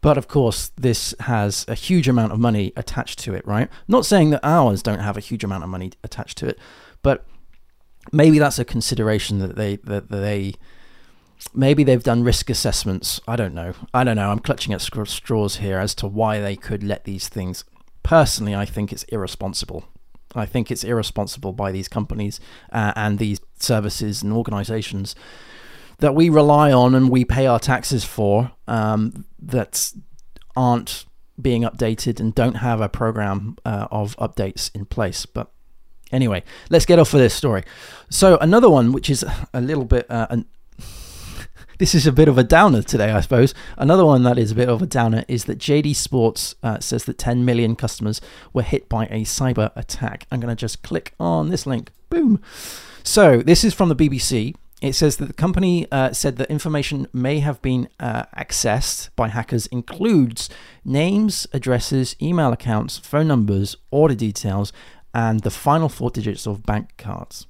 but 0.01 0.17
of 0.17 0.29
course, 0.29 0.71
this 0.77 1.15
has 1.21 1.65
a 1.69 1.75
huge 1.75 2.09
amount 2.09 2.33
of 2.33 2.39
money 2.39 2.73
attached 2.77 3.19
to 3.21 3.35
it, 3.35 3.47
right? 3.47 3.69
Not 3.89 4.07
saying 4.07 4.31
that 4.31 4.41
ours 4.43 4.83
don't 4.83 5.01
have 5.01 5.17
a 5.17 5.21
huge 5.21 5.45
amount 5.45 5.65
of 5.65 5.71
money 5.71 5.93
attached 6.03 6.39
to 6.39 6.47
it, 6.47 6.59
but 7.03 7.27
maybe 8.13 8.39
that's 8.39 8.59
a 8.59 8.65
consideration 8.65 9.39
that 9.39 9.57
they 9.57 9.77
that 9.77 10.11
they 10.11 10.55
maybe 11.53 11.85
they've 11.85 12.03
done 12.03 12.23
risk 12.23 12.51
assessments. 12.51 13.21
I 13.27 13.37
don't 13.37 13.55
know. 13.55 13.75
I 13.93 14.05
don't 14.05 14.17
know. 14.17 14.31
I'm 14.31 14.39
clutching 14.39 14.73
at 14.73 14.81
straws 14.81 15.57
here 15.57 15.79
as 15.79 15.95
to 15.97 16.07
why 16.07 16.41
they 16.41 16.57
could 16.57 16.83
let 16.83 17.05
these 17.05 17.29
things. 17.29 17.65
Personally, 18.03 18.55
I 18.55 18.65
think 18.65 18.93
it's 18.93 19.05
irresponsible. 19.05 19.85
I 20.35 20.47
think 20.47 20.71
it's 20.71 20.85
irresponsible 20.85 21.53
by 21.53 21.73
these 21.73 21.89
companies 21.89 22.41
uh, 22.73 22.93
and 22.97 23.19
these 23.19 23.41
services 23.59 24.23
and 24.23 24.33
organizations 24.33 25.15
that 25.99 26.15
we 26.15 26.29
rely 26.29 26.73
on 26.73 26.95
and 26.95 27.11
we 27.11 27.25
pay 27.25 27.47
our 27.47 27.59
taxes 27.59 28.05
for 28.05 28.53
um, 28.67 29.25
that 29.41 29.93
aren't 30.57 31.05
being 31.41 31.63
updated 31.63 32.21
and 32.21 32.35
don't 32.35 32.57
have 32.57 32.81
a 32.81 32.89
program 32.89 33.57
uh, 33.65 33.89
of 33.91 34.17
updates 34.17 34.75
in 34.75 34.85
place. 34.87 35.27
But 35.27 35.51
anyway, 36.13 36.43
let's 36.71 36.87
get 36.87 36.99
off 36.99 37.13
of 37.15 37.21
this 37.21 37.35
story. 37.35 37.65
So 38.09 38.39
another 38.39 38.71
one, 38.71 38.93
which 38.93 39.11
is 39.11 39.25
a 39.53 39.61
little 39.61 39.85
bit. 39.85 40.11
Uh, 40.11 40.27
an, 40.31 40.47
this 41.79 41.95
is 41.95 42.07
a 42.07 42.13
bit 42.13 42.29
of 42.29 42.39
a 42.39 42.45
downer 42.45 42.83
today, 42.83 43.11
I 43.11 43.21
suppose. 43.21 43.55
Another 43.77 44.05
one 44.05 44.23
that 44.23 44.39
is 44.39 44.53
a 44.53 44.55
bit 44.55 44.69
of 44.69 44.81
a 44.81 44.87
downer 44.87 45.25
is 45.29 45.45
that 45.45 45.59
JD 45.59 45.97
Sports 45.97 46.55
uh, 46.63 46.79
says 46.79 47.05
that 47.05 47.19
10 47.19 47.45
million 47.45 47.75
customers 47.75 48.21
were 48.53 48.63
hit 48.63 48.89
by 48.89 49.07
a 49.07 49.23
cyber 49.23 49.73
attack. 49.75 50.27
I'm 50.31 50.41
going 50.41 50.55
to 50.55 50.61
just 50.61 50.83
click 50.83 51.15
on 51.19 51.49
this 51.49 51.67
link. 51.67 51.91
Boom. 52.11 52.41
So 53.03 53.43
this 53.43 53.65
is 53.65 53.75
from 53.75 53.89
the 53.89 53.97
BBC. 53.97 54.55
It 54.85 54.95
says 54.95 55.17
that 55.17 55.27
the 55.27 55.33
company 55.33 55.91
uh, 55.91 56.13
said 56.13 56.37
that 56.37 56.51
information 56.51 57.07
may 57.11 57.39
have 57.39 57.63
been 57.63 57.89
uh, 57.99 58.25
accessed 58.37 59.09
by 59.17 59.29
hackers 59.29 59.67
includes 59.69 60.51
names, 60.85 61.47
addresses, 61.55 62.15
email 62.21 62.53
accounts, 62.53 62.99
phone 62.99 63.27
numbers, 63.27 63.79
order 63.91 64.15
details, 64.15 64.75
and 65.15 65.41
the 65.41 65.51
final 65.51 65.89
four 65.89 66.11
digits 66.11 66.47
of 66.47 66.65
bank 66.65 66.99
cards. 66.99 67.47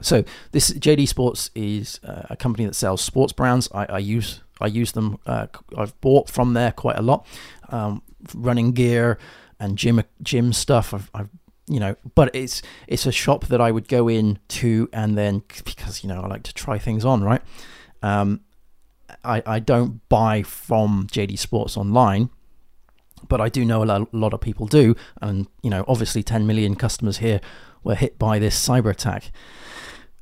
So 0.00 0.24
this 0.52 0.70
JD 0.72 1.06
Sports 1.06 1.50
is 1.54 2.00
uh, 2.02 2.22
a 2.30 2.36
company 2.36 2.64
that 2.64 2.74
sells 2.76 3.02
sports 3.02 3.34
brands. 3.34 3.68
I, 3.74 3.84
I 3.84 3.98
use 3.98 4.40
I 4.58 4.68
use 4.68 4.92
them. 4.92 5.18
Uh, 5.26 5.48
I've 5.76 6.00
bought 6.00 6.30
from 6.30 6.54
there 6.54 6.72
quite 6.72 6.96
a 6.96 7.02
lot, 7.02 7.26
um, 7.68 8.00
running 8.34 8.72
gear 8.72 9.18
and 9.60 9.76
gym 9.76 10.02
gym 10.22 10.54
stuff. 10.54 10.94
I've, 10.94 11.10
I've 11.12 11.28
you 11.66 11.80
know, 11.80 11.96
but 12.14 12.34
it's 12.34 12.62
it's 12.86 13.06
a 13.06 13.12
shop 13.12 13.46
that 13.46 13.60
I 13.60 13.70
would 13.70 13.88
go 13.88 14.08
in 14.08 14.38
to 14.48 14.88
and 14.92 15.16
then 15.16 15.42
because 15.64 16.02
you 16.02 16.08
know 16.08 16.20
I 16.20 16.26
like 16.26 16.42
to 16.44 16.54
try 16.54 16.78
things 16.78 17.04
on, 17.04 17.22
right? 17.22 17.42
Um, 18.02 18.40
I 19.24 19.42
I 19.46 19.58
don't 19.58 20.06
buy 20.08 20.42
from 20.42 21.06
JD 21.10 21.38
Sports 21.38 21.76
online, 21.76 22.30
but 23.28 23.40
I 23.40 23.48
do 23.48 23.64
know 23.64 23.82
a 23.82 24.06
lot, 24.12 24.34
of 24.34 24.40
people 24.40 24.66
do, 24.66 24.96
and 25.20 25.46
you 25.62 25.70
know, 25.70 25.84
obviously, 25.86 26.22
10 26.22 26.46
million 26.46 26.74
customers 26.74 27.18
here 27.18 27.40
were 27.84 27.94
hit 27.94 28.18
by 28.18 28.38
this 28.38 28.56
cyber 28.56 28.90
attack. 28.90 29.30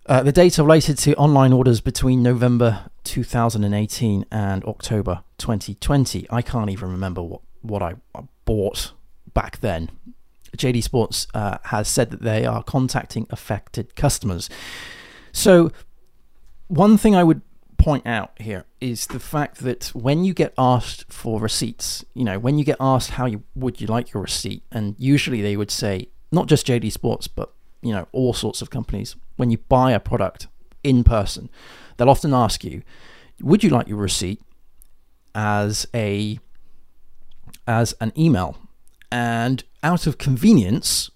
Uh, 0.07 0.23
the 0.23 0.33
data 0.33 0.63
related 0.63 0.99
to 0.99 1.15
online 1.17 1.53
orders 1.53 1.81
between 1.81 2.23
November 2.23 2.91
2018 3.05 4.27
and 4.31 4.65
October 4.65 5.23
2020. 5.39 6.27
I 6.31 6.43
can't 6.43 6.71
even 6.71 6.91
remember 6.91 7.23
what 7.23 7.41
what 7.63 7.83
I 7.83 7.95
bought 8.45 8.93
back 9.35 9.61
then 9.61 9.91
JD 10.57 10.83
Sports 10.83 11.27
uh, 11.35 11.59
has 11.65 11.89
said 11.89 12.11
that 12.11 12.23
they 12.23 12.45
are 12.45 12.63
contacting 12.63 13.27
affected 13.31 13.95
customers. 13.97 14.49
So, 15.33 15.71
one 16.69 16.97
thing 16.97 17.15
I 17.15 17.25
would 17.25 17.43
point 17.79 18.07
out 18.07 18.33
here 18.37 18.67
is 18.81 19.07
the 19.07 19.19
fact 19.19 19.59
that 19.61 19.87
when 19.95 20.23
you 20.23 20.35
get 20.35 20.53
asked 20.59 21.11
for 21.11 21.41
receipts, 21.41 22.05
you 22.15 22.25
know, 22.25 22.39
when 22.39 22.59
you 22.59 22.65
get 22.65 22.77
asked 22.79 23.13
how 23.13 23.27
you 23.27 23.43
would 23.55 23.81
you 23.81 23.87
like 23.87 24.13
your 24.13 24.23
receipt, 24.23 24.63
and 24.71 24.95
usually 24.99 25.41
they 25.41 25.57
would 25.57 25.71
say 25.71 26.09
not 26.31 26.47
just 26.47 26.67
JD 26.67 26.93
Sports, 26.93 27.27
but 27.27 27.53
you 27.83 27.93
know, 27.93 28.07
all 28.13 28.35
sorts 28.35 28.61
of 28.61 28.71
companies. 28.71 29.17
When 29.37 29.51
you 29.51 29.59
buy 29.59 29.93
a 29.93 30.01
product 30.01 30.49
in 30.85 31.03
person, 31.05 31.49
they'll 31.97 32.11
often 32.11 32.35
ask 32.35 32.63
you, 32.63 32.83
"Would 33.41 33.65
you 33.65 33.71
like 33.71 33.89
your 33.89 33.99
receipt 33.99 34.41
as 35.35 35.87
a 35.95 36.39
as 37.67 37.95
an 38.01 38.13
email?" 38.17 38.59
And 39.11 39.65
out 39.83 40.07
of 40.07 40.19
convenience, 40.19 41.11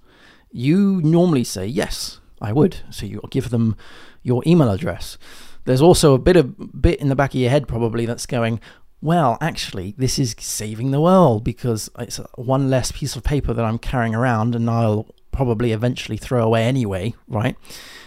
you 0.51 1.01
normally 1.03 1.45
say, 1.45 1.67
Yes, 1.67 2.21
I 2.41 2.53
would. 2.53 2.79
So 2.91 3.07
you 3.07 3.21
give 3.31 3.51
them 3.51 3.77
your 4.23 4.43
email 4.47 4.71
address. 4.71 5.19
There's 5.65 5.83
also 5.83 6.15
a 6.15 6.19
bit 6.19 6.37
of 6.37 6.81
bit 6.81 7.01
in 7.01 7.09
the 7.09 7.17
back 7.17 7.31
of 7.31 7.41
your 7.41 7.51
head 7.51 7.67
probably 7.69 8.07
that's 8.07 8.27
going, 8.27 8.61
well, 9.01 9.37
actually, 9.41 9.95
this 9.99 10.19
is 10.19 10.35
saving 10.39 10.91
the 10.91 11.01
world 11.01 11.45
because 11.45 11.91
it's 11.99 12.19
one 12.37 12.71
less 12.71 12.91
piece 12.91 13.17
of 13.17 13.23
paper 13.23 13.53
that 13.53 13.65
I'm 13.65 13.79
carrying 13.79 14.15
around 14.15 14.55
and 14.55 14.69
I'll 14.69 15.15
probably 15.31 15.73
eventually 15.73 16.17
throw 16.17 16.43
away 16.43 16.65
anyway, 16.65 17.15
right? 17.29 17.57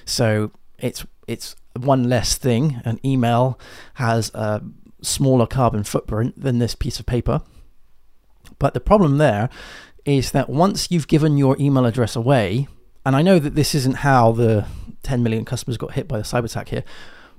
So 0.05 0.51
it's 0.79 1.05
it's 1.27 1.55
one 1.79 2.09
less 2.09 2.35
thing. 2.35 2.81
An 2.83 2.99
email 3.05 3.59
has 3.95 4.31
a 4.33 4.63
smaller 5.01 5.45
carbon 5.45 5.83
footprint 5.83 6.41
than 6.41 6.59
this 6.59 6.73
piece 6.73 6.99
of 6.99 7.05
paper. 7.05 7.41
But 8.59 8.73
the 8.73 8.79
problem 8.79 9.17
there 9.17 9.49
is 10.05 10.31
that 10.31 10.49
once 10.49 10.89
you've 10.89 11.07
given 11.07 11.37
your 11.37 11.55
email 11.59 11.85
address 11.85 12.15
away, 12.15 12.67
and 13.05 13.15
I 13.15 13.21
know 13.21 13.39
that 13.39 13.55
this 13.55 13.75
isn't 13.75 13.97
how 13.97 14.31
the 14.31 14.65
10 15.03 15.23
million 15.23 15.45
customers 15.45 15.77
got 15.77 15.93
hit 15.93 16.07
by 16.07 16.17
the 16.17 16.23
cyber 16.23 16.45
attack 16.45 16.69
here, 16.69 16.83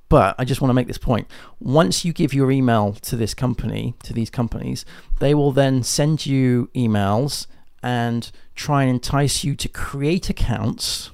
but 0.09 0.35
I 0.39 0.45
just 0.45 0.61
want 0.61 0.71
to 0.71 0.75
make 0.75 0.87
this 0.87 0.99
point. 0.99 1.27
Once 1.61 2.05
you 2.05 2.13
give 2.13 2.33
your 2.33 2.51
email 2.51 2.95
to 2.95 3.17
this 3.17 3.35
company, 3.35 3.95
to 4.05 4.13
these 4.13 4.31
companies, 4.31 4.85
they 5.21 5.35
will 5.35 5.53
then 5.53 5.83
send 5.83 6.25
you 6.25 6.71
emails 6.75 7.47
and 7.83 8.31
try 8.55 8.83
and 8.83 8.91
entice 8.91 9.45
you 9.45 9.55
to 9.55 9.69
create 9.69 10.31
accounts 10.31 11.11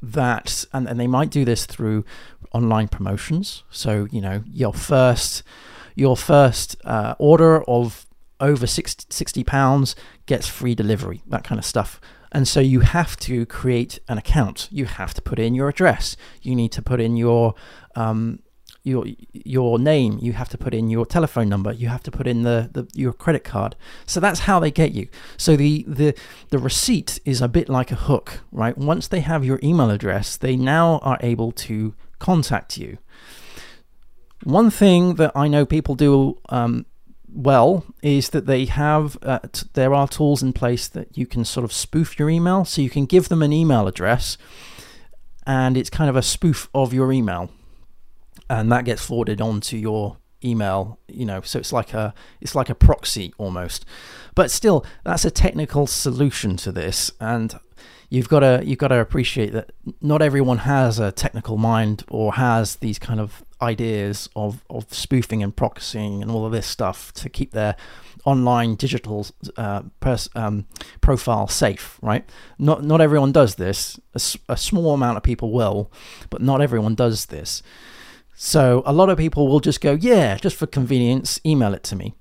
that, 0.00 0.64
and, 0.72 0.88
and 0.88 0.98
they 0.98 1.06
might 1.06 1.30
do 1.30 1.44
this 1.44 1.66
through 1.66 2.04
online 2.52 2.88
promotions. 2.88 3.62
So, 3.70 4.08
you 4.10 4.20
know, 4.20 4.42
your 4.46 4.72
first 4.72 5.42
your 5.94 6.16
first 6.16 6.76
uh, 6.84 7.14
order 7.18 7.62
of 7.64 8.06
over 8.42 8.66
60, 8.66 9.06
60 9.08 9.44
pounds 9.44 9.96
gets 10.26 10.46
free 10.46 10.74
delivery, 10.74 11.22
that 11.28 11.44
kind 11.44 11.58
of 11.58 11.64
stuff. 11.64 12.00
And 12.32 12.48
so 12.48 12.60
you 12.60 12.80
have 12.80 13.16
to 13.18 13.46
create 13.46 13.98
an 14.08 14.18
account. 14.18 14.68
You 14.70 14.86
have 14.86 15.14
to 15.14 15.22
put 15.22 15.38
in 15.38 15.54
your 15.54 15.68
address. 15.68 16.16
You 16.40 16.54
need 16.54 16.72
to 16.72 16.82
put 16.82 17.00
in 17.00 17.16
your 17.16 17.54
um, 17.94 18.40
your 18.82 19.04
your 19.32 19.78
name. 19.78 20.18
You 20.20 20.32
have 20.32 20.48
to 20.48 20.58
put 20.58 20.74
in 20.74 20.88
your 20.88 21.04
telephone 21.04 21.48
number. 21.48 21.72
You 21.72 21.88
have 21.88 22.02
to 22.04 22.10
put 22.10 22.26
in 22.26 22.42
the, 22.42 22.70
the 22.72 22.88
your 22.94 23.12
credit 23.12 23.44
card. 23.44 23.76
So 24.06 24.18
that's 24.18 24.40
how 24.40 24.58
they 24.58 24.70
get 24.70 24.92
you. 24.92 25.08
So 25.36 25.56
the 25.56 25.84
the 25.86 26.14
the 26.48 26.58
receipt 26.58 27.20
is 27.26 27.42
a 27.42 27.48
bit 27.48 27.68
like 27.68 27.92
a 27.92 27.96
hook, 27.96 28.40
right? 28.50 28.76
Once 28.76 29.08
they 29.08 29.20
have 29.20 29.44
your 29.44 29.60
email 29.62 29.90
address, 29.90 30.38
they 30.38 30.56
now 30.56 30.98
are 31.02 31.18
able 31.20 31.52
to 31.52 31.94
contact 32.18 32.78
you. 32.78 32.96
One 34.42 34.70
thing 34.70 35.14
that 35.16 35.32
I 35.36 35.48
know 35.48 35.64
people 35.64 35.94
do 35.94 36.38
um, 36.48 36.86
well 37.34 37.84
is 38.02 38.30
that 38.30 38.46
they 38.46 38.66
have 38.66 39.16
uh, 39.22 39.40
t- 39.50 39.66
there 39.72 39.94
are 39.94 40.06
tools 40.06 40.42
in 40.42 40.52
place 40.52 40.88
that 40.88 41.16
you 41.16 41.26
can 41.26 41.44
sort 41.44 41.64
of 41.64 41.72
spoof 41.72 42.18
your 42.18 42.28
email. 42.30 42.64
So 42.64 42.82
you 42.82 42.90
can 42.90 43.06
give 43.06 43.28
them 43.28 43.42
an 43.42 43.52
email 43.52 43.88
address 43.88 44.38
and 45.46 45.76
it's 45.76 45.90
kind 45.90 46.10
of 46.10 46.16
a 46.16 46.22
spoof 46.22 46.68
of 46.74 46.92
your 46.92 47.12
email. 47.12 47.50
And 48.48 48.70
that 48.70 48.84
gets 48.84 49.04
forwarded 49.04 49.40
onto 49.40 49.76
your 49.76 50.18
email, 50.44 50.98
you 51.08 51.24
know, 51.24 51.40
so 51.40 51.58
it's 51.58 51.72
like 51.72 51.94
a 51.94 52.14
it's 52.40 52.54
like 52.54 52.68
a 52.68 52.74
proxy 52.74 53.32
almost. 53.38 53.84
But 54.34 54.50
still, 54.50 54.84
that's 55.04 55.24
a 55.24 55.30
technical 55.30 55.86
solution 55.86 56.56
to 56.58 56.72
this, 56.72 57.10
and 57.20 57.54
you've 58.12 58.28
got 58.28 58.40
to 58.40 58.60
you've 58.62 58.78
got 58.78 58.88
to 58.88 59.00
appreciate 59.00 59.52
that 59.52 59.72
not 60.02 60.20
everyone 60.20 60.58
has 60.58 60.98
a 60.98 61.10
technical 61.10 61.56
mind 61.56 62.04
or 62.10 62.34
has 62.34 62.76
these 62.76 62.98
kind 62.98 63.18
of 63.18 63.42
ideas 63.62 64.28
of 64.36 64.62
of 64.68 64.92
spoofing 64.92 65.42
and 65.42 65.56
proxying 65.56 66.20
and 66.20 66.30
all 66.30 66.44
of 66.44 66.52
this 66.52 66.66
stuff 66.66 67.10
to 67.14 67.30
keep 67.30 67.52
their 67.52 67.74
online 68.26 68.74
digital 68.74 69.26
uh, 69.56 69.82
pers- 70.00 70.28
um, 70.34 70.66
profile 71.00 71.48
safe, 71.48 71.98
right? 72.02 72.28
Not 72.58 72.84
not 72.84 73.00
everyone 73.00 73.32
does 73.32 73.54
this. 73.54 73.98
A, 74.14 74.20
a 74.52 74.56
small 74.58 74.92
amount 74.92 75.16
of 75.16 75.22
people 75.22 75.50
will, 75.50 75.90
but 76.28 76.42
not 76.42 76.60
everyone 76.60 76.94
does 76.94 77.26
this. 77.26 77.62
So 78.34 78.82
a 78.84 78.92
lot 78.92 79.08
of 79.08 79.16
people 79.16 79.48
will 79.48 79.60
just 79.60 79.80
go, 79.80 79.92
yeah, 79.92 80.36
just 80.36 80.56
for 80.56 80.66
convenience, 80.66 81.40
email 81.46 81.72
it 81.72 81.82
to 81.84 81.96
me. 81.96 82.14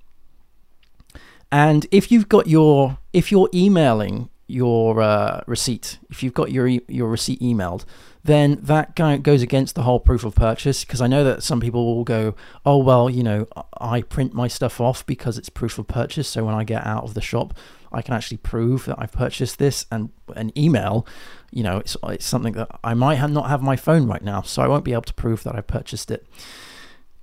And 1.51 1.86
if 1.91 2.12
you've 2.12 2.29
got 2.29 2.48
your, 2.48 3.00
if 3.12 3.31
you're 3.31 3.50
emailing 3.53 4.29
your 4.51 5.01
uh, 5.01 5.41
receipt, 5.48 6.00
if 6.10 6.22
you've 6.22 6.34
got 6.34 6.51
your 6.51 6.67
your 6.67 7.08
receipt 7.08 7.39
emailed, 7.39 7.86
then 8.24 8.60
that 8.62 8.96
goes 9.24 9.41
against 9.41 9.75
the 9.75 9.84
whole 9.84 10.00
proof 10.00 10.24
of 10.24 10.36
purchase. 10.36 10.84
Because 10.86 11.01
I 11.01 11.08
know 11.08 11.24
that 11.24 11.43
some 11.43 11.60
people 11.60 11.96
will 11.96 12.03
go, 12.03 12.36
oh 12.65 12.77
well, 12.77 13.10
you 13.10 13.24
know, 13.24 13.48
I 13.79 14.01
print 14.01 14.34
my 14.34 14.48
stuff 14.48 14.79
off 14.79 15.05
because 15.05 15.38
it's 15.38 15.50
proof 15.50 15.79
of 15.79 15.88
purchase. 15.88 16.27
So 16.27 16.43
when 16.46 16.53
I 16.53 16.63
get 16.63 16.86
out 16.86 17.03
of 17.03 17.13
the 17.13 17.22
shop, 17.22 17.53
I 17.91 18.01
can 18.01 18.13
actually 18.13 18.38
prove 18.38 18.86
that 18.86 18.98
I've 19.00 19.12
purchased 19.12 19.58
this. 19.58 19.86
And 19.91 20.10
an 20.36 20.58
email, 20.58 21.08
you 21.51 21.63
know, 21.63 21.77
it's 21.77 21.98
it's 22.03 22.25
something 22.25 22.53
that 22.53 22.70
I 22.84 22.93
might 22.93 23.15
have 23.15 23.31
not 23.31 23.50
have 23.50 23.62
my 23.62 23.75
phone 23.75 24.08
right 24.08 24.24
now, 24.24 24.41
so 24.41 24.62
I 24.62 24.67
won't 24.67 24.86
be 24.86 24.93
able 24.93 25.03
to 25.03 25.13
prove 25.13 25.43
that 25.43 25.55
I 25.55 25.62
purchased 25.62 26.12
it. 26.12 26.27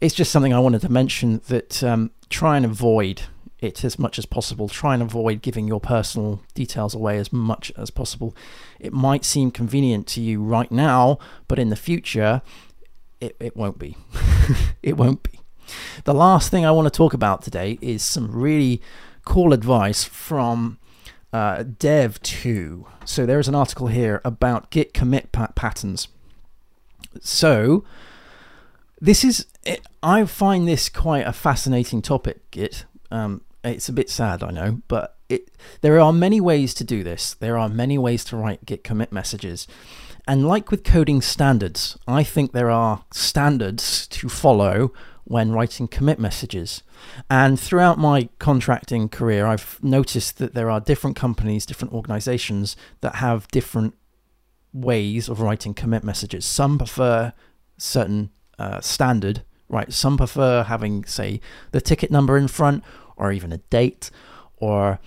It's 0.01 0.15
just 0.15 0.31
something 0.31 0.53
I 0.53 0.61
wanted 0.61 0.81
to 0.83 0.89
mention 0.89 1.41
that 1.49 1.83
um, 1.83 2.13
try 2.31 2.57
and 2.57 2.65
avoid 2.65 3.23
it 3.61 3.85
as 3.85 3.99
much 3.99 4.19
as 4.19 4.27
possible. 4.27 4.69
Try 4.69 4.95
and 4.95 5.03
avoid 5.03 5.43
giving 5.43 5.67
your 5.67 5.81
personal 5.81 6.43
details 6.55 6.95
away 6.95 7.19
as 7.19 7.33
much 7.33 7.73
as 7.77 7.91
possible. 7.91 8.35
It 8.79 8.93
might 8.93 9.25
seem 9.25 9.51
convenient 9.51 10.07
to 10.09 10.21
you 10.21 10.43
right 10.43 10.71
now, 10.71 11.19
but 11.49 11.59
in 11.59 11.69
the 11.69 11.77
future, 11.77 12.43
it, 13.21 13.37
it 13.41 13.57
won't 13.57 13.79
be. 13.79 13.97
it 14.83 14.97
won't 14.97 15.23
be. 15.23 15.41
The 16.05 16.15
last 16.15 16.51
thing 16.51 16.65
I 16.65 16.71
want 16.71 16.87
to 16.87 16.97
talk 16.97 17.13
about 17.13 17.43
today 17.43 17.79
is 17.81 18.03
some 18.03 18.31
really 18.33 18.81
cool 19.25 19.53
advice 19.53 20.05
from 20.05 20.79
uh, 21.33 21.65
Dev.to. 21.65 22.87
So 23.05 23.27
there 23.27 23.39
is 23.39 23.49
an 23.49 23.55
article 23.55 23.89
here 23.89 24.21
about 24.25 24.71
Git 24.71 24.95
commit 24.95 25.33
pat- 25.33 25.55
patterns. 25.55 26.09
So 27.21 27.85
this 29.01 29.25
is, 29.25 29.47
I 30.03 30.25
find 30.25 30.67
this 30.67 30.89
quite 30.89 31.27
a 31.27 31.33
fascinating 31.33 32.03
topic, 32.03 32.51
Git. 32.51 32.85
Um, 33.11 33.43
it's 33.65 33.89
a 33.89 33.93
bit 33.93 34.11
sad, 34.11 34.43
I 34.43 34.51
know, 34.51 34.83
but 34.89 35.17
it 35.29 35.51
there 35.81 36.01
are 36.01 36.13
many 36.13 36.41
ways 36.41 36.75
to 36.75 36.85
do 36.85 37.03
this. 37.03 37.35
There 37.35 37.59
are 37.59 37.69
many 37.69 37.99
ways 37.99 38.25
to 38.27 38.37
write 38.37 38.65
git 38.65 38.85
commit 38.85 39.13
messages. 39.13 39.67
And 40.27 40.47
like 40.47 40.71
with 40.71 40.85
coding 40.85 41.23
standards, 41.23 41.99
I 42.07 42.23
think 42.23 42.53
there 42.53 42.71
are 42.71 43.05
standards 43.13 44.07
to 44.09 44.29
follow 44.29 44.93
when 45.25 45.53
writing 45.53 45.89
commit 45.89 46.19
messages. 46.19 46.83
And 47.31 47.59
throughout 47.59 47.99
my 47.99 48.29
contracting 48.39 49.09
career, 49.09 49.47
I've 49.47 49.79
noticed 49.83 50.39
that 50.39 50.55
there 50.55 50.71
are 50.71 50.81
different 50.81 51.17
companies, 51.17 51.67
different 51.67 51.95
organizations 51.95 52.77
that 53.01 53.17
have 53.17 53.49
different 53.49 53.95
ways 54.73 55.29
of 55.29 55.41
writing 55.41 55.75
commit 55.75 56.05
messages. 56.05 56.45
Some 56.45 56.79
prefer 56.79 57.33
certain 57.77 58.31
uh, 58.59 58.81
standard, 58.81 59.43
right? 59.69 59.93
Some 59.93 60.17
prefer 60.17 60.63
having, 60.63 61.05
say, 61.05 61.41
the 61.73 61.81
ticket 61.81 62.11
number 62.11 62.37
in 62.37 62.49
front, 62.49 62.83
or 63.19 63.33
even 63.33 63.53
a 63.53 63.59
date 63.59 64.11
or 64.57 64.99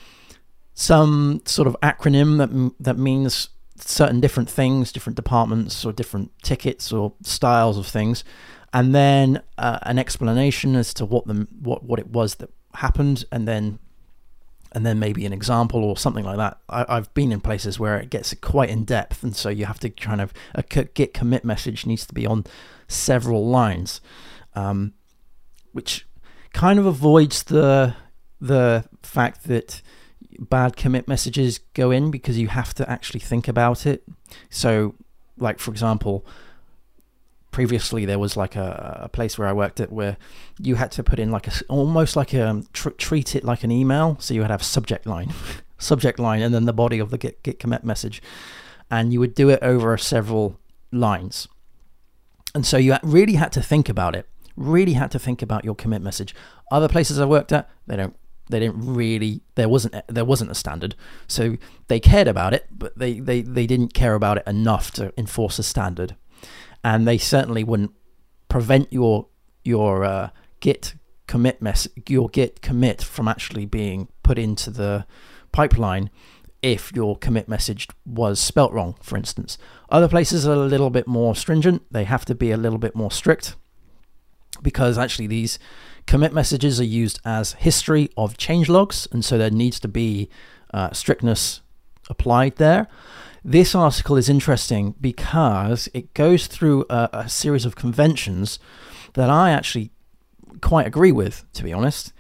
some 0.74 1.42
sort 1.46 1.68
of 1.68 1.76
acronym 1.82 2.38
that 2.38 2.74
that 2.80 2.98
means 2.98 3.50
certain 3.78 4.20
different 4.20 4.50
things, 4.50 4.92
different 4.92 5.16
departments 5.16 5.86
or 5.86 5.92
different 5.92 6.32
tickets 6.44 6.92
or 6.92 7.14
styles 7.24 7.78
of 7.78 7.88
things, 7.88 8.24
and 8.74 8.96
then 8.96 9.42
uh, 9.58 9.80
an 9.84 10.00
explanation 10.00 10.76
as 10.76 10.94
to 10.94 11.06
what 11.06 11.26
the 11.28 11.48
what 11.60 11.84
what 11.84 12.00
it 12.00 12.08
was 12.08 12.36
that 12.36 12.50
happened, 12.76 13.26
and 13.32 13.48
then 13.48 13.80
and 14.74 14.86
then 14.86 15.00
maybe 15.00 15.26
an 15.26 15.34
example 15.34 15.84
or 15.84 15.98
something 15.98 16.24
like 16.24 16.38
that. 16.38 16.58
I, 16.70 16.96
have 16.96 17.14
been 17.14 17.32
in 17.32 17.42
places 17.42 17.80
where 17.80 17.98
it 17.98 18.10
gets 18.10 18.34
quite 18.36 18.70
in 18.70 18.86
depth, 18.86 19.24
and 19.24 19.36
so 19.36 19.50
you 19.50 19.66
have 19.66 19.80
to 19.80 19.90
kind 19.90 20.22
of 20.22 20.34
a 20.56 20.64
git 20.64 21.14
commit 21.14 21.44
message 21.44 21.86
needs 21.86 22.06
to 22.06 22.14
be 22.14 22.26
on 22.26 22.46
several 22.88 23.48
lines, 23.48 24.00
um, 24.56 24.94
which 25.74 26.06
kind 26.54 26.80
of 26.80 26.86
avoids 26.86 27.44
the 27.44 27.96
the 28.40 28.84
fact 29.04 29.44
that 29.44 29.82
bad 30.40 30.76
commit 30.76 31.08
messages 31.08 31.60
go 31.74 31.92
in 31.92 32.10
because 32.10 32.38
you 32.38 32.48
have 32.48 32.74
to 32.74 32.90
actually 32.90 33.20
think 33.20 33.48
about 33.48 33.86
it. 33.86 34.04
So, 34.50 34.96
like 35.38 35.60
for 35.60 35.72
example, 35.72 36.26
previously 37.52 38.06
there 38.06 38.18
was 38.18 38.36
like 38.36 38.56
a, 38.56 39.02
a 39.04 39.10
place 39.10 39.38
where 39.38 39.48
I 39.48 39.54
worked 39.54 39.80
at 39.80 39.92
where 39.92 40.18
you 40.58 40.76
had 40.76 40.92
to 40.94 41.04
put 41.04 41.20
in 41.20 41.32
like 41.32 41.48
a 41.48 41.52
almost 41.70 42.16
like 42.16 42.34
a 42.34 42.48
um, 42.48 42.68
tr- 42.74 42.90
treat 42.90 43.36
it 43.36 43.44
like 43.44 43.64
an 43.64 43.72
email. 43.72 44.18
So 44.20 44.34
you 44.34 44.42
would 44.42 44.50
have 44.50 44.64
subject 44.64 45.06
line, 45.06 45.34
subject 45.78 46.18
line, 46.18 46.42
and 46.42 46.54
then 46.54 46.66
the 46.66 46.74
body 46.74 47.00
of 47.00 47.12
the 47.12 47.18
git, 47.18 47.44
git 47.44 47.60
commit 47.60 47.84
message, 47.84 48.22
and 48.90 49.14
you 49.14 49.20
would 49.20 49.36
do 49.36 49.50
it 49.50 49.60
over 49.62 49.98
several 49.98 50.60
lines. 50.92 51.48
And 52.54 52.66
so 52.66 52.78
you 52.78 52.98
really 53.04 53.34
had 53.36 53.52
to 53.54 53.62
think 53.62 53.88
about 53.88 54.16
it. 54.16 54.28
Really 54.56 54.94
had 54.94 55.12
to 55.12 55.20
think 55.20 55.42
about 55.42 55.66
your 55.66 55.76
commit 55.76 56.02
message. 56.02 56.36
Other 56.72 56.88
places 56.88 57.20
I 57.20 57.26
worked 57.26 57.52
at, 57.52 57.70
they 57.88 57.96
don't 57.96 58.16
they 58.52 58.60
didn't 58.60 58.86
really 58.86 59.42
there 59.56 59.70
wasn't 59.70 59.96
there 60.08 60.26
wasn't 60.26 60.52
a 60.52 60.56
standard. 60.56 60.96
So 61.28 61.58
they 61.88 62.00
cared 62.00 62.28
about 62.28 62.54
it 62.54 62.68
but 62.72 62.98
they, 62.98 63.20
they, 63.20 63.42
they 63.42 63.66
didn't 63.66 63.94
care 63.94 64.14
about 64.14 64.38
it 64.38 64.44
enough 64.46 64.92
to 64.92 65.14
enforce 65.18 65.58
a 65.58 65.64
standard. 65.64 66.16
And 66.84 67.08
they 67.08 67.18
certainly 67.18 67.64
wouldn't 67.64 67.94
prevent 68.50 68.92
your 68.92 69.28
your 69.64 70.04
uh, 70.04 70.30
git 70.60 70.96
commit 71.28 71.62
mess 71.62 71.88
your 72.10 72.30
git 72.30 72.62
commit 72.62 73.02
from 73.02 73.28
actually 73.28 73.66
being 73.66 74.10
put 74.22 74.38
into 74.38 74.70
the 74.70 75.06
pipeline 75.52 76.10
if 76.62 76.92
your 76.94 77.18
commit 77.18 77.48
message 77.48 77.88
was 78.06 78.40
spelt 78.40 78.72
wrong 78.74 78.96
for 79.02 79.18
instance. 79.18 79.58
Other 79.90 80.08
places 80.08 80.46
are 80.46 80.54
a 80.54 80.58
little 80.58 80.90
bit 80.90 81.08
more 81.08 81.36
stringent. 81.36 81.84
They 81.92 82.04
have 82.04 82.26
to 82.26 82.36
be 82.36 82.52
a 82.52 82.58
little 82.58 82.78
bit 82.78 82.96
more 82.96 83.12
strict 83.12 83.56
because 84.62 84.98
actually 84.98 85.28
these 85.28 85.60
Commit 86.08 86.34
messages 86.34 86.80
are 86.80 86.84
used 86.84 87.20
as 87.24 87.54
history 87.54 88.10
of 88.18 88.38
change 88.38 88.68
logs, 88.70 89.08
and 89.12 89.24
so 89.24 89.38
there 89.38 89.52
needs 89.52 89.80
to 89.80 89.88
be 89.88 90.30
uh, 90.74 90.92
strictness 90.92 91.62
applied 92.10 92.56
there. 92.58 92.88
This 93.44 93.74
article 93.76 94.18
is 94.18 94.30
interesting 94.30 94.96
because 95.00 95.90
it 95.94 96.14
goes 96.14 96.48
through 96.48 96.86
a, 96.90 97.10
a 97.14 97.30
series 97.30 97.66
of 97.66 97.76
conventions 97.76 98.60
that 99.14 99.30
I 99.30 99.52
actually 99.52 99.92
quite 100.62 100.88
agree 100.88 101.12
with, 101.12 101.46
to 101.54 101.64
be 101.64 101.74
honest. 101.74 102.14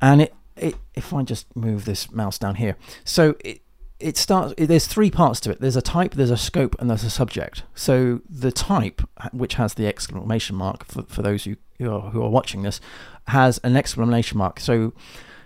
And 0.00 0.22
it, 0.22 0.34
it 0.56 0.76
if 0.94 1.12
I 1.12 1.22
just 1.22 1.54
move 1.56 1.84
this 1.84 2.10
mouse 2.12 2.38
down 2.38 2.56
here, 2.56 2.76
so 3.04 3.34
it, 3.44 3.62
it 4.00 4.16
starts 4.16 4.54
there's 4.56 4.86
three 4.86 5.10
parts 5.10 5.40
to 5.40 5.50
it. 5.50 5.60
There's 5.60 5.76
a 5.76 5.82
type 5.82 6.14
there's 6.14 6.30
a 6.30 6.36
scope 6.36 6.76
and 6.78 6.88
there's 6.88 7.04
a 7.04 7.10
subject. 7.10 7.64
So 7.74 8.20
the 8.28 8.52
type 8.52 9.02
which 9.32 9.54
has 9.54 9.74
the 9.74 9.86
exclamation 9.86 10.56
mark 10.56 10.84
for, 10.84 11.02
for 11.04 11.22
those 11.22 11.44
who, 11.44 11.56
who 11.78 11.92
are, 11.92 12.10
who 12.10 12.22
are 12.22 12.30
watching 12.30 12.62
this 12.62 12.80
has 13.28 13.58
an 13.64 13.76
exclamation 13.76 14.38
mark. 14.38 14.60
So 14.60 14.92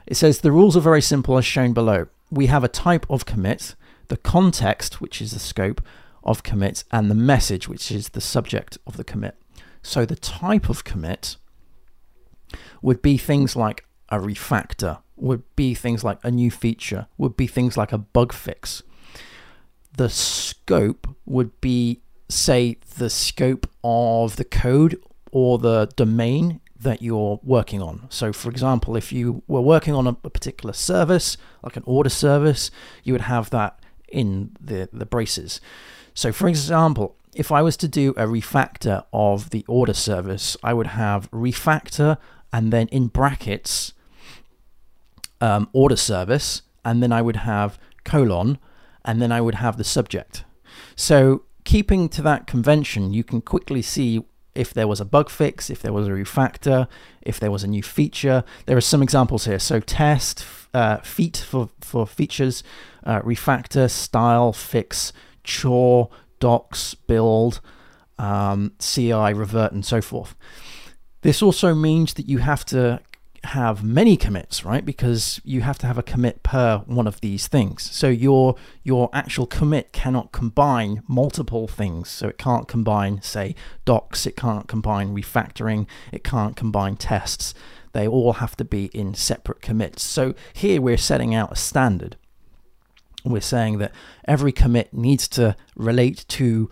it 0.06 0.16
says 0.16 0.40
the 0.40 0.52
rules 0.52 0.76
are 0.76 0.80
very 0.80 1.02
simple 1.02 1.38
as 1.38 1.46
shown 1.46 1.72
below. 1.72 2.08
We 2.30 2.46
have 2.46 2.64
a 2.64 2.68
type 2.68 3.06
of 3.08 3.24
commit 3.24 3.74
the 4.08 4.16
context 4.18 5.00
which 5.00 5.22
is 5.22 5.32
the 5.32 5.38
scope 5.38 5.80
of 6.22 6.42
commit 6.42 6.84
and 6.90 7.10
the 7.10 7.14
message 7.14 7.68
which 7.68 7.90
is 7.90 8.10
the 8.10 8.20
subject 8.20 8.76
of 8.86 8.98
the 8.98 9.04
commit. 9.04 9.36
So 9.82 10.04
the 10.04 10.16
type 10.16 10.68
of 10.68 10.84
commit 10.84 11.36
would 12.82 13.00
be 13.00 13.16
things 13.16 13.56
like 13.56 13.86
a 14.12 14.18
refactor 14.18 14.98
would 15.16 15.42
be 15.56 15.74
things 15.74 16.04
like 16.04 16.18
a 16.22 16.30
new 16.30 16.50
feature, 16.50 17.06
would 17.16 17.36
be 17.36 17.46
things 17.46 17.76
like 17.76 17.92
a 17.92 17.98
bug 17.98 18.32
fix. 18.32 18.82
The 19.96 20.10
scope 20.10 21.08
would 21.24 21.58
be, 21.60 22.02
say, 22.28 22.76
the 22.98 23.08
scope 23.08 23.68
of 23.82 24.36
the 24.36 24.44
code 24.44 25.02
or 25.32 25.58
the 25.58 25.88
domain 25.96 26.60
that 26.78 27.00
you're 27.00 27.40
working 27.42 27.80
on. 27.80 28.06
So, 28.10 28.32
for 28.32 28.50
example, 28.50 28.96
if 28.96 29.12
you 29.12 29.42
were 29.46 29.60
working 29.60 29.94
on 29.94 30.06
a, 30.06 30.16
a 30.24 30.30
particular 30.30 30.74
service, 30.74 31.36
like 31.62 31.76
an 31.76 31.84
order 31.86 32.10
service, 32.10 32.70
you 33.02 33.14
would 33.14 33.22
have 33.22 33.50
that 33.50 33.80
in 34.08 34.54
the, 34.60 34.88
the 34.92 35.06
braces. 35.06 35.60
So, 36.12 36.32
for 36.32 36.48
example, 36.48 37.16
if 37.34 37.50
I 37.50 37.62
was 37.62 37.78
to 37.78 37.88
do 37.88 38.10
a 38.10 38.26
refactor 38.26 39.04
of 39.12 39.50
the 39.50 39.64
order 39.68 39.94
service, 39.94 40.56
I 40.62 40.74
would 40.74 40.88
have 40.88 41.30
refactor 41.30 42.18
and 42.52 42.72
then 42.72 42.88
in 42.88 43.06
brackets 43.06 43.94
um, 45.42 45.68
order 45.72 45.96
service, 45.96 46.62
and 46.84 47.02
then 47.02 47.12
I 47.12 47.20
would 47.20 47.36
have 47.36 47.78
colon, 48.04 48.58
and 49.04 49.20
then 49.20 49.32
I 49.32 49.40
would 49.40 49.56
have 49.56 49.76
the 49.76 49.84
subject. 49.84 50.44
So 50.96 51.42
keeping 51.64 52.08
to 52.10 52.22
that 52.22 52.46
convention, 52.46 53.12
you 53.12 53.24
can 53.24 53.42
quickly 53.42 53.82
see 53.82 54.24
if 54.54 54.72
there 54.72 54.86
was 54.86 55.00
a 55.00 55.04
bug 55.04 55.30
fix, 55.30 55.68
if 55.68 55.82
there 55.82 55.92
was 55.92 56.06
a 56.06 56.10
refactor, 56.10 56.86
if 57.22 57.40
there 57.40 57.50
was 57.50 57.64
a 57.64 57.66
new 57.66 57.82
feature. 57.82 58.44
There 58.66 58.76
are 58.76 58.82
some 58.82 59.02
examples 59.02 59.46
here. 59.46 59.58
So 59.58 59.80
test, 59.80 60.46
uh, 60.72 60.98
feat 60.98 61.38
for, 61.48 61.70
for 61.80 62.06
features, 62.06 62.62
uh, 63.02 63.20
refactor, 63.22 63.90
style, 63.90 64.52
fix, 64.52 65.12
chore, 65.42 66.10
docs, 66.38 66.94
build, 66.94 67.60
um, 68.18 68.72
CI, 68.78 69.32
revert, 69.32 69.72
and 69.72 69.84
so 69.84 70.00
forth. 70.00 70.36
This 71.22 71.42
also 71.42 71.74
means 71.74 72.14
that 72.14 72.28
you 72.28 72.38
have 72.38 72.64
to 72.66 73.00
have 73.44 73.82
many 73.82 74.16
commits, 74.16 74.64
right? 74.64 74.84
Because 74.84 75.40
you 75.44 75.62
have 75.62 75.78
to 75.78 75.86
have 75.86 75.98
a 75.98 76.02
commit 76.02 76.42
per 76.42 76.78
one 76.86 77.06
of 77.06 77.20
these 77.20 77.48
things. 77.48 77.90
So 77.90 78.08
your 78.08 78.54
your 78.82 79.10
actual 79.12 79.46
commit 79.46 79.92
cannot 79.92 80.32
combine 80.32 81.02
multiple 81.08 81.66
things. 81.66 82.08
So 82.08 82.28
it 82.28 82.38
can't 82.38 82.68
combine, 82.68 83.20
say, 83.22 83.54
docs, 83.84 84.26
it 84.26 84.36
can't 84.36 84.68
combine 84.68 85.14
refactoring, 85.14 85.86
it 86.12 86.22
can't 86.22 86.56
combine 86.56 86.96
tests. 86.96 87.54
They 87.92 88.06
all 88.06 88.34
have 88.34 88.56
to 88.56 88.64
be 88.64 88.86
in 88.86 89.14
separate 89.14 89.60
commits. 89.60 90.02
So 90.02 90.34
here 90.52 90.80
we're 90.80 90.96
setting 90.96 91.34
out 91.34 91.52
a 91.52 91.56
standard. 91.56 92.16
We're 93.24 93.40
saying 93.40 93.78
that 93.78 93.92
every 94.26 94.52
commit 94.52 94.94
needs 94.94 95.28
to 95.28 95.56
relate 95.76 96.24
to 96.28 96.70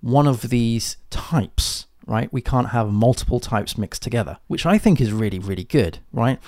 one 0.00 0.26
of 0.26 0.48
these 0.48 0.96
types 1.10 1.86
right? 2.06 2.32
We 2.32 2.40
can't 2.40 2.70
have 2.70 2.92
multiple 2.92 3.40
types 3.40 3.78
mixed 3.78 4.02
together, 4.02 4.38
which 4.46 4.66
I 4.66 4.78
think 4.78 5.00
is 5.00 5.12
really, 5.12 5.38
really 5.38 5.64
good, 5.64 5.98
right? 6.12 6.38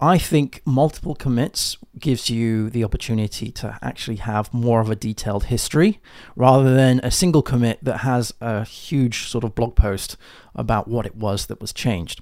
I 0.00 0.18
think 0.18 0.60
multiple 0.64 1.14
commits 1.14 1.76
gives 1.98 2.28
you 2.28 2.68
the 2.68 2.84
opportunity 2.84 3.50
to 3.52 3.78
actually 3.80 4.16
have 4.16 4.52
more 4.52 4.80
of 4.80 4.90
a 4.90 4.96
detailed 4.96 5.44
history 5.44 6.00
rather 6.36 6.74
than 6.74 7.00
a 7.02 7.10
single 7.10 7.42
commit 7.42 7.78
that 7.82 7.98
has 7.98 8.34
a 8.40 8.64
huge 8.64 9.28
sort 9.28 9.44
of 9.44 9.54
blog 9.54 9.76
post 9.76 10.16
about 10.54 10.88
what 10.88 11.06
it 11.06 11.16
was 11.16 11.46
that 11.46 11.60
was 11.60 11.72
changed 11.72 12.20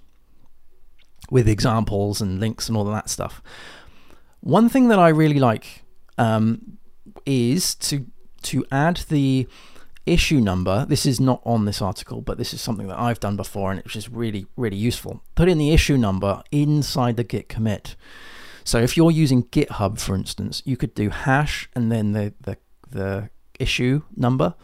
with 1.31 1.49
examples 1.49 2.21
and 2.21 2.41
links 2.41 2.69
and 2.69 2.77
all 2.77 2.87
of 2.87 2.93
that 2.93 3.09
stuff. 3.09 3.43
One 4.41 4.69
thing 4.69 4.89
that 4.89 4.99
I 4.99 5.09
really 5.09 5.39
like 5.39 5.83
um, 6.19 6.79
is 7.25 7.75
to 7.77 8.07
to 8.43 8.65
add 8.73 8.97
the 9.09 9.47
issue 10.07 10.41
number. 10.41 10.85
This 10.87 11.07
is 11.07 11.21
not 11.21 11.41
on 11.45 11.65
this 11.65 11.81
article, 11.81 12.21
but 12.21 12.39
this 12.39 12.53
is 12.53 12.61
something 12.61 12.89
that 12.89 12.99
I've 12.99 13.21
done 13.21 13.37
before 13.37 13.71
and 13.71 13.81
it's 13.81 13.93
just 13.93 14.09
really, 14.09 14.47
really 14.57 14.77
useful. 14.77 15.23
Put 15.35 15.49
in 15.49 15.59
the 15.59 15.73
issue 15.73 15.97
number 15.97 16.43
inside 16.51 17.17
the 17.17 17.25
git 17.25 17.49
commit. 17.49 17.97
So 18.65 18.79
if 18.79 18.97
you're 18.97 19.11
using 19.11 19.45
GitHub, 19.45 19.99
for 19.99 20.15
instance, 20.15 20.63
you 20.65 20.77
could 20.77 20.95
do 20.95 21.11
hash 21.11 21.69
and 21.75 21.91
then 21.91 22.13
the, 22.13 22.35
the, 22.41 22.57
the 22.91 23.31
issue 23.59 24.03
number. 24.17 24.55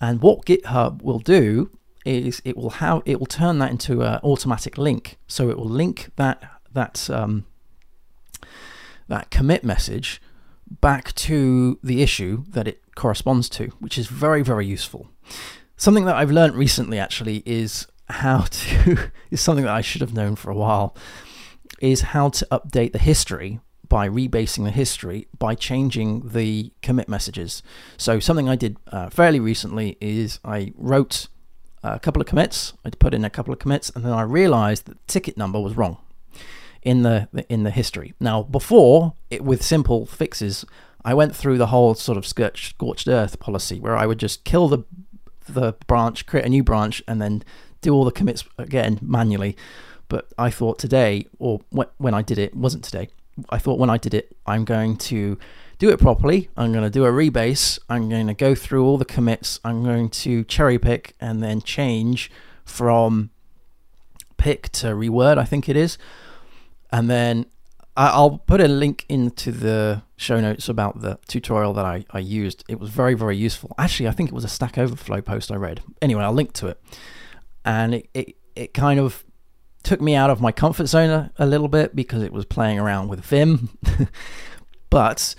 And 0.00 0.20
what 0.20 0.44
GitHub 0.44 1.02
will 1.02 1.20
do 1.20 1.70
is 2.04 2.42
it 2.44 2.56
will 2.56 2.70
have 2.70 3.02
it 3.06 3.18
will 3.18 3.26
turn 3.26 3.58
that 3.60 3.70
into 3.70 4.02
an 4.02 4.20
automatic 4.22 4.76
link. 4.76 5.16
So 5.26 5.48
it 5.48 5.56
will 5.56 5.68
link 5.68 6.10
that 6.16 6.42
that 6.72 7.08
um, 7.08 7.46
that 9.08 9.30
commit 9.30 9.64
message 9.64 10.20
back 10.80 11.14
to 11.14 11.78
the 11.82 12.02
issue 12.02 12.44
that 12.48 12.68
it 12.68 12.82
corresponds 12.94 13.48
to, 13.50 13.66
which 13.80 13.98
is 13.98 14.06
very, 14.06 14.42
very 14.42 14.66
useful. 14.66 15.10
Something 15.76 16.04
that 16.04 16.16
I've 16.16 16.30
learned 16.30 16.54
recently 16.54 16.98
actually 16.98 17.42
is 17.44 17.86
how 18.08 18.42
to, 18.50 19.10
is 19.30 19.40
something 19.40 19.64
that 19.64 19.74
I 19.74 19.80
should 19.80 20.00
have 20.00 20.14
known 20.14 20.36
for 20.36 20.50
a 20.50 20.56
while, 20.56 20.96
is 21.80 22.02
how 22.02 22.28
to 22.30 22.46
update 22.50 22.92
the 22.92 22.98
history 22.98 23.60
by 23.88 24.08
rebasing 24.08 24.64
the 24.64 24.70
history 24.70 25.28
by 25.38 25.54
changing 25.54 26.30
the 26.30 26.72
commit 26.82 27.08
messages. 27.08 27.62
So, 27.96 28.18
something 28.18 28.48
I 28.48 28.56
did 28.56 28.76
uh, 28.88 29.10
fairly 29.10 29.40
recently 29.40 29.96
is 30.00 30.40
I 30.44 30.72
wrote 30.76 31.28
a 31.82 31.98
couple 32.00 32.22
of 32.22 32.26
commits, 32.26 32.72
I 32.84 32.90
put 32.90 33.14
in 33.14 33.24
a 33.24 33.30
couple 33.30 33.52
of 33.52 33.58
commits, 33.58 33.90
and 33.90 34.04
then 34.04 34.12
I 34.12 34.22
realized 34.22 34.86
that 34.86 35.06
the 35.06 35.12
ticket 35.12 35.36
number 35.36 35.60
was 35.60 35.76
wrong 35.76 35.98
in 36.82 37.02
the 37.02 37.28
in 37.48 37.62
the 37.64 37.70
history. 37.70 38.14
Now, 38.20 38.42
before 38.42 39.14
it, 39.30 39.44
with 39.44 39.62
simple 39.62 40.06
fixes, 40.06 40.64
I 41.04 41.14
went 41.14 41.36
through 41.36 41.58
the 41.58 41.66
whole 41.66 41.94
sort 41.94 42.16
of 42.16 42.26
scorched, 42.26 43.08
earth 43.08 43.38
policy 43.38 43.78
where 43.78 43.96
I 43.96 44.06
would 44.06 44.18
just 44.18 44.44
kill 44.44 44.68
the 44.68 44.84
the 45.46 45.74
branch, 45.86 46.24
create 46.24 46.46
a 46.46 46.48
new 46.48 46.64
branch, 46.64 47.02
and 47.06 47.20
then 47.20 47.44
do 47.82 47.92
all 47.92 48.04
the 48.04 48.10
commits 48.10 48.44
again 48.56 48.98
manually. 49.02 49.56
But 50.08 50.32
I 50.38 50.50
thought 50.50 50.78
today, 50.78 51.26
or 51.38 51.60
when 51.98 52.14
I 52.14 52.22
did 52.22 52.38
it, 52.38 52.56
wasn't 52.56 52.84
today. 52.84 53.08
I 53.50 53.58
thought 53.58 53.78
when 53.78 53.90
I 53.90 53.98
did 53.98 54.14
it, 54.14 54.34
I'm 54.46 54.64
going 54.64 54.96
to 54.96 55.38
do 55.78 55.90
it 55.90 56.00
properly. 56.00 56.48
I'm 56.56 56.72
going 56.72 56.84
to 56.84 56.90
do 56.90 57.04
a 57.04 57.10
rebase. 57.10 57.78
I'm 57.90 58.08
going 58.08 58.26
to 58.28 58.34
go 58.34 58.54
through 58.54 58.86
all 58.86 58.96
the 58.96 59.04
commits. 59.04 59.60
I'm 59.64 59.82
going 59.82 60.08
to 60.10 60.44
cherry 60.44 60.78
pick 60.78 61.14
and 61.20 61.42
then 61.42 61.60
change 61.60 62.30
from 62.64 63.30
pick 64.36 64.70
to 64.70 64.88
reword, 64.88 65.36
I 65.36 65.44
think 65.44 65.68
it 65.68 65.76
is. 65.76 65.98
And 66.92 67.10
then 67.10 67.46
I'll 67.96 68.38
put 68.38 68.60
a 68.60 68.66
link 68.66 69.04
into 69.08 69.52
the 69.52 70.02
show 70.16 70.40
notes 70.40 70.68
about 70.68 71.00
the 71.00 71.18
tutorial 71.28 71.72
that 71.74 71.84
I, 71.84 72.04
I 72.10 72.18
used. 72.18 72.64
It 72.68 72.80
was 72.80 72.90
very, 72.90 73.14
very 73.14 73.36
useful. 73.36 73.72
Actually, 73.78 74.08
I 74.08 74.12
think 74.12 74.30
it 74.30 74.34
was 74.34 74.44
a 74.44 74.48
Stack 74.48 74.78
Overflow 74.78 75.20
post 75.20 75.52
I 75.52 75.56
read. 75.56 75.80
Anyway, 76.02 76.22
I'll 76.22 76.32
link 76.32 76.52
to 76.54 76.66
it. 76.68 76.80
And 77.64 77.94
it, 77.94 78.08
it, 78.12 78.36
it 78.56 78.74
kind 78.74 78.98
of 78.98 79.24
took 79.84 80.00
me 80.00 80.16
out 80.16 80.30
of 80.30 80.40
my 80.40 80.50
comfort 80.50 80.86
zone 80.86 81.10
a, 81.10 81.32
a 81.38 81.46
little 81.46 81.68
bit 81.68 81.94
because 81.94 82.22
it 82.22 82.32
was 82.32 82.44
playing 82.44 82.80
around 82.80 83.08
with 83.08 83.20
Vim. 83.20 83.78
but 84.90 85.36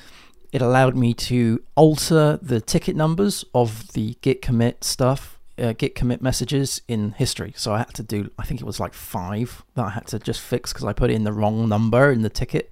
it 0.53 0.61
allowed 0.61 0.95
me 0.95 1.13
to 1.13 1.61
alter 1.75 2.39
the 2.41 2.61
ticket 2.61 2.95
numbers 2.95 3.43
of 3.53 3.91
the 3.91 4.17
git 4.21 4.41
commit 4.41 4.85
stuff 4.85 5.34
uh, 5.57 5.73
git 5.73 5.95
commit 5.95 6.21
messages 6.21 6.81
in 6.87 7.11
history. 7.13 7.53
So 7.55 7.73
I 7.73 7.79
had 7.79 7.93
to 7.95 8.03
do, 8.03 8.31
I 8.37 8.45
think 8.45 8.61
it 8.61 8.65
was 8.65 8.79
like 8.79 8.93
five 8.93 9.63
that 9.75 9.85
I 9.85 9.89
had 9.89 10.07
to 10.07 10.19
just 10.19 10.41
fix 10.41 10.73
because 10.73 10.85
I 10.85 10.93
put 10.93 11.09
in 11.09 11.23
the 11.23 11.33
wrong 11.33 11.69
number 11.69 12.11
in 12.11 12.21
the 12.21 12.29
ticket 12.29 12.71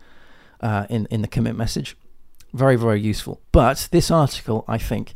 uh, 0.62 0.86
in 0.89 1.08
in 1.10 1.22
the 1.22 1.28
commit 1.28 1.56
message. 1.56 1.98
Very 2.54 2.76
very 2.76 3.02
useful. 3.02 3.41
But 3.52 3.88
this 3.91 4.12
article, 4.12 4.63
I 4.67 4.78
think, 4.78 5.13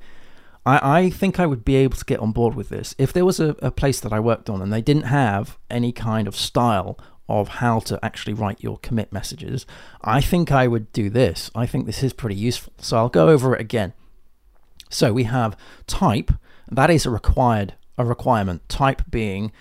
I, 0.66 1.00
I 1.00 1.10
think 1.10 1.40
I 1.40 1.46
would 1.46 1.64
be 1.64 1.76
able 1.76 1.98
to 1.98 2.06
get 2.06 2.20
on 2.20 2.32
board 2.32 2.56
with 2.56 2.70
this 2.70 2.96
if 2.98 3.14
there 3.14 3.26
was 3.26 3.40
a, 3.40 3.56
a 3.62 3.72
place 3.72 4.00
that 4.00 4.14
I 4.14 4.20
worked 4.20 4.50
on 4.50 4.62
and 4.62 4.72
they 4.72 4.82
didn't 4.82 5.04
have 5.04 5.58
any 5.70 5.92
kind 5.92 6.28
of 6.28 6.36
style 6.36 6.98
of 7.30 7.48
how 7.48 7.80
to 7.80 8.00
actually 8.04 8.34
write 8.34 8.64
your 8.64 8.78
commit 8.78 9.12
messages. 9.12 9.66
I 10.02 10.22
think 10.22 10.52
I 10.52 10.68
would 10.68 10.92
do 10.94 11.10
this. 11.10 11.52
I 11.54 11.66
think 11.66 11.86
this 11.86 12.02
is 12.02 12.14
pretty 12.14 12.36
useful. 12.36 12.74
So 12.78 12.98
I'll 12.98 13.10
go 13.10 13.30
over 13.30 13.54
it 13.54 13.62
again. 13.62 13.94
So 14.90 15.12
we 15.12 15.24
have 15.26 15.58
type 15.86 16.32
that 16.72 16.90
is 16.90 17.06
a 17.06 17.10
required 17.10 17.74
a 17.98 18.06
requirement. 18.06 18.68
Type 18.70 19.02
being 19.10 19.52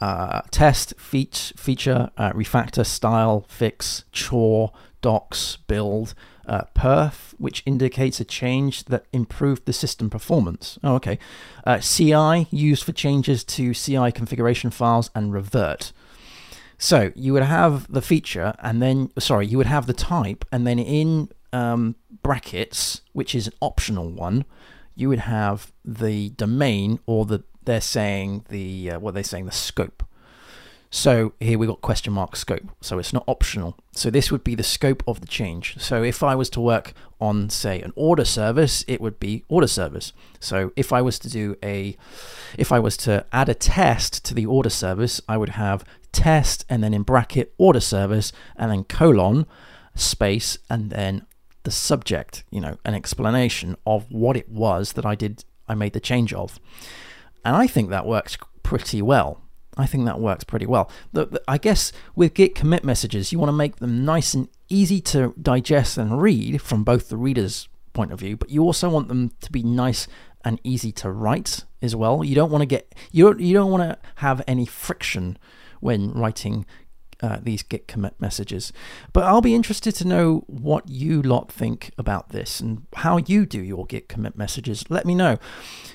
uh, 0.00 0.42
test, 0.50 0.94
feat, 0.98 1.52
feature, 1.56 2.10
uh, 2.16 2.32
refactor, 2.32 2.84
style, 2.84 3.46
fix, 3.48 4.04
chore, 4.12 4.72
docs, 5.00 5.56
build, 5.66 6.14
uh, 6.46 6.62
perf, 6.74 7.34
which 7.38 7.62
indicates 7.64 8.20
a 8.20 8.24
change 8.24 8.84
that 8.86 9.06
improved 9.12 9.64
the 9.64 9.72
system 9.72 10.10
performance. 10.10 10.78
Oh, 10.82 10.96
okay. 10.96 11.18
Uh, 11.64 11.78
CI, 11.78 12.48
used 12.50 12.84
for 12.84 12.92
changes 12.92 13.44
to 13.44 13.72
CI 13.74 14.10
configuration 14.10 14.70
files, 14.70 15.10
and 15.14 15.32
revert. 15.32 15.92
So 16.78 17.12
you 17.14 17.32
would 17.32 17.44
have 17.44 17.90
the 17.92 18.02
feature, 18.02 18.54
and 18.58 18.82
then, 18.82 19.10
sorry, 19.18 19.46
you 19.46 19.56
would 19.56 19.68
have 19.68 19.86
the 19.86 19.92
type, 19.92 20.44
and 20.50 20.66
then 20.66 20.80
in 20.80 21.28
um, 21.52 21.94
brackets, 22.22 23.02
which 23.12 23.36
is 23.36 23.46
an 23.46 23.52
optional 23.60 24.10
one, 24.10 24.44
you 24.94 25.08
would 25.08 25.20
have 25.20 25.72
the 25.84 26.30
domain 26.30 26.98
or 27.06 27.24
the 27.24 27.44
they're 27.64 27.80
saying 27.80 28.44
the 28.48 28.92
uh, 28.92 28.98
what 28.98 29.14
they're 29.14 29.22
saying 29.22 29.46
the 29.46 29.52
scope. 29.52 30.02
So 30.94 31.32
here 31.40 31.58
we 31.58 31.66
got 31.66 31.80
question 31.80 32.12
mark 32.12 32.36
scope. 32.36 32.68
So 32.82 32.98
it's 32.98 33.14
not 33.14 33.24
optional. 33.26 33.78
So 33.92 34.10
this 34.10 34.30
would 34.30 34.44
be 34.44 34.54
the 34.54 34.62
scope 34.62 35.02
of 35.06 35.22
the 35.22 35.26
change. 35.26 35.78
So 35.78 36.02
if 36.02 36.22
I 36.22 36.34
was 36.34 36.50
to 36.50 36.60
work 36.60 36.92
on 37.18 37.48
say 37.48 37.80
an 37.80 37.94
order 37.96 38.26
service, 38.26 38.84
it 38.86 39.00
would 39.00 39.18
be 39.18 39.42
order 39.48 39.66
service. 39.66 40.12
So 40.38 40.70
if 40.76 40.92
I 40.92 41.00
was 41.00 41.18
to 41.20 41.30
do 41.30 41.56
a 41.62 41.96
if 42.58 42.70
I 42.72 42.78
was 42.78 42.98
to 42.98 43.24
add 43.32 43.48
a 43.48 43.54
test 43.54 44.22
to 44.26 44.34
the 44.34 44.44
order 44.44 44.68
service, 44.68 45.18
I 45.26 45.38
would 45.38 45.50
have 45.50 45.82
test 46.12 46.66
and 46.68 46.84
then 46.84 46.92
in 46.92 47.04
bracket 47.04 47.54
order 47.56 47.80
service 47.80 48.30
and 48.54 48.70
then 48.70 48.84
colon 48.84 49.46
space 49.94 50.58
and 50.68 50.90
then 50.90 51.26
the 51.64 51.70
subject, 51.70 52.44
you 52.50 52.60
know, 52.60 52.78
an 52.84 52.94
explanation 52.94 53.76
of 53.86 54.10
what 54.10 54.36
it 54.36 54.48
was 54.48 54.92
that 54.92 55.06
I 55.06 55.14
did, 55.14 55.44
I 55.68 55.74
made 55.74 55.92
the 55.92 56.00
change 56.00 56.32
of. 56.32 56.58
And 57.44 57.56
I 57.56 57.66
think 57.66 57.90
that 57.90 58.06
works 58.06 58.36
pretty 58.62 59.02
well. 59.02 59.40
I 59.76 59.86
think 59.86 60.04
that 60.04 60.20
works 60.20 60.44
pretty 60.44 60.66
well. 60.66 60.90
The, 61.12 61.26
the, 61.26 61.42
I 61.48 61.56
guess 61.58 61.92
with 62.14 62.34
Git 62.34 62.54
commit 62.54 62.84
messages, 62.84 63.32
you 63.32 63.38
want 63.38 63.48
to 63.48 63.56
make 63.56 63.76
them 63.76 64.04
nice 64.04 64.34
and 64.34 64.48
easy 64.68 65.00
to 65.00 65.34
digest 65.40 65.96
and 65.96 66.20
read 66.20 66.60
from 66.60 66.84
both 66.84 67.08
the 67.08 67.16
reader's 67.16 67.68
point 67.92 68.12
of 68.12 68.20
view, 68.20 68.36
but 68.36 68.50
you 68.50 68.62
also 68.62 68.88
want 68.88 69.08
them 69.08 69.32
to 69.40 69.52
be 69.52 69.62
nice 69.62 70.06
and 70.44 70.60
easy 70.64 70.92
to 70.92 71.10
write 71.10 71.64
as 71.80 71.94
well. 71.94 72.24
You 72.24 72.34
don't 72.34 72.50
want 72.50 72.62
to 72.62 72.66
get 72.66 72.94
you 73.10 73.24
don't, 73.24 73.40
you 73.40 73.54
don't 73.54 73.70
want 73.70 73.82
to 73.82 73.98
have 74.16 74.42
any 74.46 74.66
friction 74.66 75.38
when 75.80 76.12
writing 76.12 76.64
uh, 77.22 77.38
these 77.40 77.62
Git 77.62 77.88
commit 77.88 78.14
messages. 78.20 78.72
But 79.12 79.24
I'll 79.24 79.40
be 79.40 79.54
interested 79.54 79.94
to 79.96 80.06
know 80.06 80.44
what 80.46 80.88
you 80.88 81.22
lot 81.22 81.50
think 81.50 81.90
about 81.96 82.30
this 82.30 82.60
and 82.60 82.86
how 82.96 83.18
you 83.18 83.46
do 83.46 83.62
your 83.62 83.86
Git 83.86 84.08
commit 84.08 84.36
messages. 84.36 84.84
Let 84.90 85.06
me 85.06 85.14
know. 85.14 85.38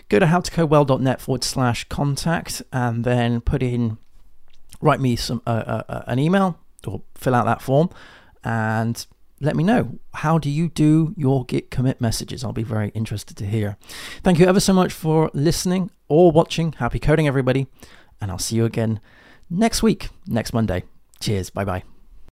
Go 0.09 0.19
to 0.19 0.25
howtocodewell.net 0.25 1.21
forward 1.21 1.43
slash 1.43 1.83
contact 1.85 2.61
and 2.71 3.03
then 3.03 3.41
put 3.41 3.61
in, 3.61 3.97
write 4.81 5.01
me 5.01 5.15
some 5.15 5.41
uh, 5.45 5.49
uh, 5.49 5.83
uh, 5.89 6.03
an 6.07 6.19
email 6.19 6.59
or 6.87 7.01
fill 7.15 7.35
out 7.35 7.45
that 7.45 7.61
form 7.61 7.89
and 8.43 9.05
let 9.39 9.55
me 9.55 9.63
know 9.63 9.99
how 10.15 10.37
do 10.37 10.49
you 10.49 10.69
do 10.69 11.13
your 11.17 11.45
git 11.45 11.69
commit 11.69 12.01
messages 12.01 12.43
i'll 12.43 12.53
be 12.53 12.63
very 12.63 12.89
interested 12.89 13.35
to 13.37 13.45
hear 13.45 13.77
thank 14.23 14.39
you 14.39 14.45
ever 14.45 14.59
so 14.59 14.73
much 14.73 14.93
for 14.93 15.29
listening 15.33 15.91
or 16.07 16.31
watching 16.31 16.73
happy 16.73 16.99
coding 16.99 17.27
everybody 17.27 17.67
and 18.19 18.31
i'll 18.31 18.39
see 18.39 18.55
you 18.55 18.65
again 18.65 18.99
next 19.49 19.83
week 19.83 20.09
next 20.27 20.53
monday 20.53 20.83
cheers. 21.19 21.49
Bye 21.49 21.65
bye 21.65 21.96